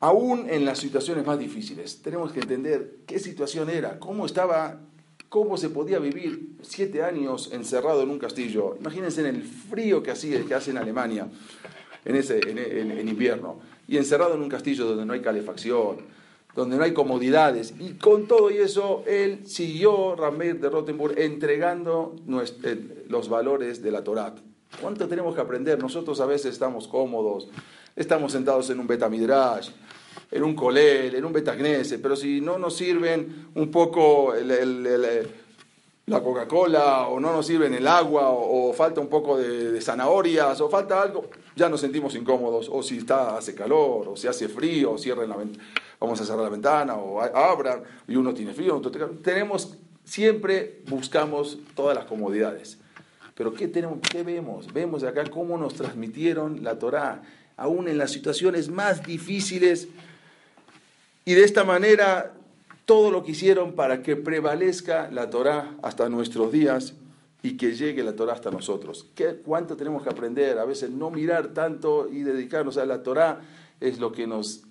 aún 0.00 0.46
en 0.48 0.64
las 0.64 0.78
situaciones 0.78 1.26
más 1.26 1.38
difíciles. 1.38 2.00
Tenemos 2.02 2.32
que 2.32 2.40
entender 2.40 3.00
qué 3.06 3.18
situación 3.18 3.68
era, 3.68 3.98
cómo 3.98 4.24
estaba, 4.24 4.80
cómo 5.28 5.58
se 5.58 5.68
podía 5.68 5.98
vivir 5.98 6.56
siete 6.62 7.02
años 7.02 7.50
encerrado 7.52 8.02
en 8.02 8.10
un 8.10 8.18
castillo. 8.18 8.76
Imagínense 8.80 9.20
en 9.20 9.26
el 9.26 9.42
frío 9.42 10.02
que, 10.02 10.10
hacía, 10.10 10.42
que 10.44 10.54
hace 10.54 10.70
en 10.70 10.78
Alemania 10.78 11.28
en, 12.04 12.16
ese, 12.16 12.40
en 12.48 13.08
invierno 13.08 13.60
y 13.86 13.96
encerrado 13.96 14.34
en 14.34 14.42
un 14.42 14.48
castillo 14.48 14.86
donde 14.86 15.04
no 15.04 15.12
hay 15.12 15.20
calefacción, 15.20 15.96
donde 16.54 16.76
no 16.76 16.82
hay 16.82 16.92
comodidades. 16.92 17.74
Y 17.78 17.94
con 17.94 18.26
todo 18.26 18.50
y 18.50 18.58
eso, 18.58 19.04
él 19.06 19.46
siguió, 19.46 20.16
Rameir 20.16 20.60
de 20.60 20.68
Rottenburg, 20.68 21.18
entregando 21.18 22.16
eh, 22.64 23.04
los 23.08 23.28
valores 23.28 23.82
de 23.82 23.90
la 23.90 24.02
Torá. 24.02 24.34
¿Cuánto 24.80 25.08
tenemos 25.08 25.34
que 25.34 25.40
aprender? 25.40 25.78
Nosotros 25.78 26.20
a 26.20 26.26
veces 26.26 26.52
estamos 26.52 26.88
cómodos, 26.88 27.48
estamos 27.96 28.32
sentados 28.32 28.68
en 28.70 28.80
un 28.80 28.86
Betamidrash, 28.86 29.70
en 30.30 30.42
un 30.42 30.54
Colel, 30.54 31.14
en 31.14 31.24
un 31.24 31.32
Betagnese, 31.32 31.98
pero 31.98 32.14
si 32.14 32.40
no 32.40 32.58
nos 32.58 32.76
sirven 32.76 33.48
un 33.54 33.70
poco 33.70 34.34
la 36.06 36.22
Coca-Cola, 36.22 37.08
o 37.08 37.18
no 37.18 37.32
nos 37.32 37.46
sirven 37.46 37.74
el 37.74 37.86
agua, 37.86 38.30
o, 38.30 38.72
falta 38.72 39.00
un 39.00 39.08
poco 39.08 39.38
de, 39.38 39.72
de, 39.72 39.80
zanahorias, 39.80 40.60
o 40.60 40.68
falta 40.68 41.00
algo, 41.00 41.26
ya 41.56 41.68
nos 41.68 41.80
sentimos 41.80 42.14
incómodos, 42.14 42.68
o 42.70 42.82
si 42.82 42.98
está, 42.98 43.36
hace 43.36 43.54
calor, 43.54 44.08
o 44.08 44.16
si 44.16 44.26
hace 44.26 44.48
frío, 44.48 44.92
o 44.92 44.98
cierren 44.98 45.30
la 45.30 45.36
ventana 45.36 45.64
vamos 46.00 46.20
a 46.20 46.24
cerrar 46.24 46.42
la 46.42 46.48
ventana 46.48 46.94
o 46.96 47.20
abran 47.20 47.82
y 48.06 48.16
uno 48.16 48.32
tiene 48.34 48.52
frío, 48.52 48.80
tenemos, 49.22 49.76
siempre 50.04 50.82
buscamos 50.88 51.58
todas 51.74 51.96
las 51.96 52.04
comodidades. 52.06 52.78
Pero 53.34 53.54
¿qué, 53.54 53.68
tenemos, 53.68 54.00
¿qué 54.00 54.22
vemos? 54.22 54.72
Vemos 54.72 55.04
acá 55.04 55.24
cómo 55.30 55.56
nos 55.58 55.74
transmitieron 55.74 56.64
la 56.64 56.78
Torá, 56.78 57.22
aún 57.56 57.88
en 57.88 57.98
las 57.98 58.10
situaciones 58.10 58.68
más 58.68 59.04
difíciles, 59.04 59.88
y 61.24 61.34
de 61.34 61.44
esta 61.44 61.62
manera 61.62 62.32
todo 62.84 63.10
lo 63.10 63.22
que 63.22 63.32
hicieron 63.32 63.74
para 63.74 64.02
que 64.02 64.16
prevalezca 64.16 65.10
la 65.12 65.30
Torá 65.30 65.76
hasta 65.82 66.08
nuestros 66.08 66.50
días 66.50 66.94
y 67.42 67.56
que 67.56 67.74
llegue 67.74 68.02
la 68.02 68.16
Torá 68.16 68.32
hasta 68.32 68.50
nosotros. 68.50 69.06
¿Qué, 69.14 69.36
¿Cuánto 69.44 69.76
tenemos 69.76 70.02
que 70.02 70.08
aprender? 70.08 70.58
A 70.58 70.64
veces 70.64 70.90
no 70.90 71.10
mirar 71.10 71.48
tanto 71.48 72.08
y 72.10 72.22
dedicarnos 72.22 72.78
a 72.78 72.86
la 72.86 73.02
Torá 73.02 73.40
es 73.78 74.00
lo 74.00 74.10
que 74.10 74.26
nos 74.26 74.62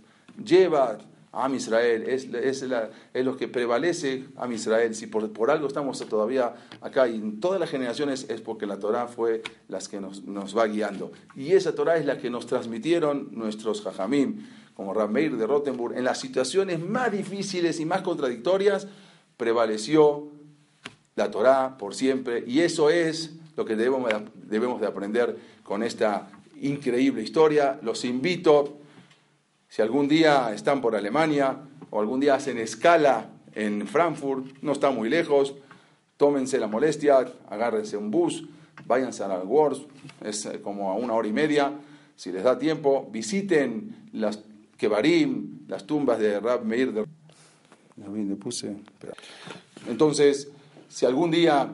lleva 0.43 0.97
a 1.31 1.49
Israel, 1.49 2.03
es, 2.07 2.27
es, 2.33 3.25
lo 3.25 3.37
que 3.37 3.47
prevalece 3.47 4.25
a 4.37 4.51
Israel. 4.51 4.95
Si 4.95 5.07
por, 5.07 5.31
por, 5.33 5.51
algo 5.51 5.67
estamos 5.67 5.99
todavía 6.07 6.55
acá 6.81 7.07
y 7.07 7.15
en 7.15 7.39
todas 7.39 7.59
las 7.59 7.69
generaciones 7.69 8.25
es 8.29 8.41
porque 8.41 8.65
la 8.65 8.79
Torah 8.79 9.07
fue 9.07 9.43
las 9.67 9.87
que 9.87 9.99
nos, 9.99 10.23
nos 10.23 10.57
va 10.57 10.65
guiando. 10.67 11.11
Y 11.35 11.53
esa 11.53 11.75
Torah 11.75 11.97
es 11.97 12.05
la 12.05 12.17
que 12.17 12.29
nos 12.29 12.47
transmitieron 12.47 13.29
nuestros 13.31 13.81
jajamim, 13.81 14.47
como 14.73 14.93
Rameir 14.93 15.37
de 15.37 15.45
Rottenburg. 15.45 15.97
En 15.97 16.05
las 16.05 16.19
situaciones 16.19 16.79
más 16.79 17.11
difíciles 17.11 17.79
y 17.79 17.85
más 17.85 18.01
contradictorias 18.01 18.87
prevaleció 19.35 20.29
la 21.15 21.29
Torah 21.29 21.77
por 21.77 21.93
siempre. 21.93 22.43
Y 22.47 22.61
eso 22.61 22.89
es 22.89 23.35
lo 23.55 23.65
que 23.65 23.75
debemos, 23.75 24.09
debemos 24.35 24.79
de 24.79 24.87
aprender 24.87 25.37
con 25.63 25.83
esta 25.83 26.29
increíble 26.61 27.21
historia. 27.21 27.79
Los 27.81 28.05
invito 28.05 28.77
si 29.69 29.81
algún 29.81 30.07
día 30.07 30.53
están 30.53 30.81
por 30.81 30.95
Alemania 30.95 31.57
o 31.89 31.99
algún 31.99 32.19
día 32.19 32.35
hacen 32.35 32.57
escala 32.57 33.29
en 33.53 33.87
Frankfurt, 33.87 34.45
no 34.61 34.71
está 34.71 34.91
muy 34.91 35.09
lejos, 35.09 35.55
tómense 36.17 36.59
la 36.59 36.67
molestia, 36.67 37.25
agárrense 37.49 37.97
un 37.97 38.11
bus, 38.11 38.45
váyanse 38.85 39.23
a 39.23 39.27
la 39.27 39.39
Wars, 39.39 39.81
es 40.23 40.45
eh, 40.45 40.61
como 40.61 40.91
a 40.91 40.95
una 40.95 41.13
hora 41.13 41.27
y 41.27 41.33
media, 41.33 41.73
si 42.15 42.31
les 42.31 42.43
da 42.43 42.57
tiempo, 42.57 43.07
visiten 43.11 44.09
las 44.13 44.39
Kebarim, 44.77 45.65
las 45.67 45.85
tumbas 45.85 46.19
de 46.19 46.39
Rab 46.39 46.63
Meir 46.63 46.93
de... 46.93 47.05
Entonces, 49.87 50.49
si 50.87 51.05
algún 51.05 51.31
día 51.31 51.73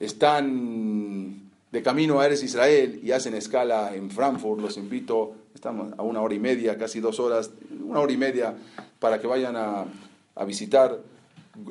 están 0.00 1.50
de 1.70 1.82
camino 1.82 2.20
a 2.20 2.26
Eres 2.26 2.42
Israel 2.42 3.00
y 3.02 3.12
hacen 3.12 3.34
escala 3.34 3.94
en 3.94 4.10
Frankfurt, 4.10 4.60
los 4.60 4.76
invito 4.76 5.34
estamos 5.54 5.92
a 5.96 6.02
una 6.02 6.20
hora 6.20 6.34
y 6.34 6.38
media, 6.38 6.76
casi 6.78 7.00
dos 7.00 7.20
horas, 7.20 7.50
una 7.84 8.00
hora 8.00 8.12
y 8.12 8.16
media 8.16 8.54
para 8.98 9.20
que 9.20 9.26
vayan 9.26 9.56
a, 9.56 9.84
visitar 10.46 10.98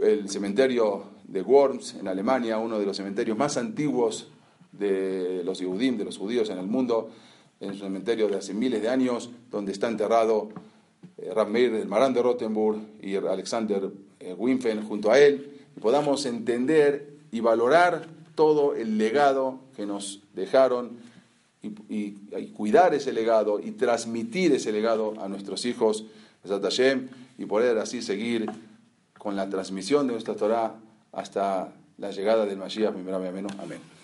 el 0.04 0.30
cementerio 0.30 1.06
de 1.24 1.42
Worms 1.42 1.96
en 1.96 2.08
Alemania, 2.08 2.60
uno 2.60 2.78
de 2.78 2.86
los 2.86 2.96
cementerios 2.96 3.36
más 3.36 3.58
antiguos 3.58 4.30
de 4.72 5.42
los 5.44 5.60
Yehudim, 5.60 5.98
de 5.98 6.06
los 6.06 6.18
judíos 6.18 6.50
en 6.52 6.60
el 6.60 6.68
mundo, 6.68 7.10
en 7.60 7.72
un 7.72 7.78
cementerio 7.78 8.28
de 8.28 8.38
hace 8.38 8.54
miles 8.54 8.82
de 8.82 8.90
años, 8.90 9.32
donde 9.50 9.72
está 9.72 9.88
enterrado 9.88 10.50
eh, 11.18 11.34
Meir, 11.50 11.74
el 11.74 11.88
Marán 11.88 12.14
de 12.14 12.22
Rottenburg 12.22 12.80
y 13.02 13.16
Alexander 13.16 13.90
eh, 14.20 14.36
Winfen 14.38 14.84
junto 14.84 15.12
a 15.12 15.18
él, 15.18 15.60
y 15.76 15.80
podamos 15.80 16.26
entender 16.28 17.18
y 17.32 17.40
valorar 17.40 18.08
todo 18.36 18.76
el 18.76 19.00
legado 19.00 19.60
que 19.76 19.86
nos 19.88 20.22
dejaron 20.34 20.98
y, 21.62 22.12
cuidar 22.54 22.94
ese 22.94 23.14
legado 23.14 23.60
y 23.60 23.72
transmitir 23.72 24.54
ese 24.54 24.72
legado 24.72 25.14
a 25.22 25.28
nuestros 25.28 25.66
hijos, 25.66 26.06
y 27.38 27.46
poder 27.46 27.78
así 27.78 28.02
seguir 28.02 28.50
con 29.18 29.36
la 29.36 29.50
transmisión 29.50 30.08
de 30.08 30.14
nuestra 30.14 30.36
Torah 30.36 30.76
hasta 31.12 31.74
la 31.98 32.12
llegada 32.12 32.46
del 32.46 32.58
Mashiach, 32.58 32.94
primero 32.94 33.18
amén. 33.18 34.01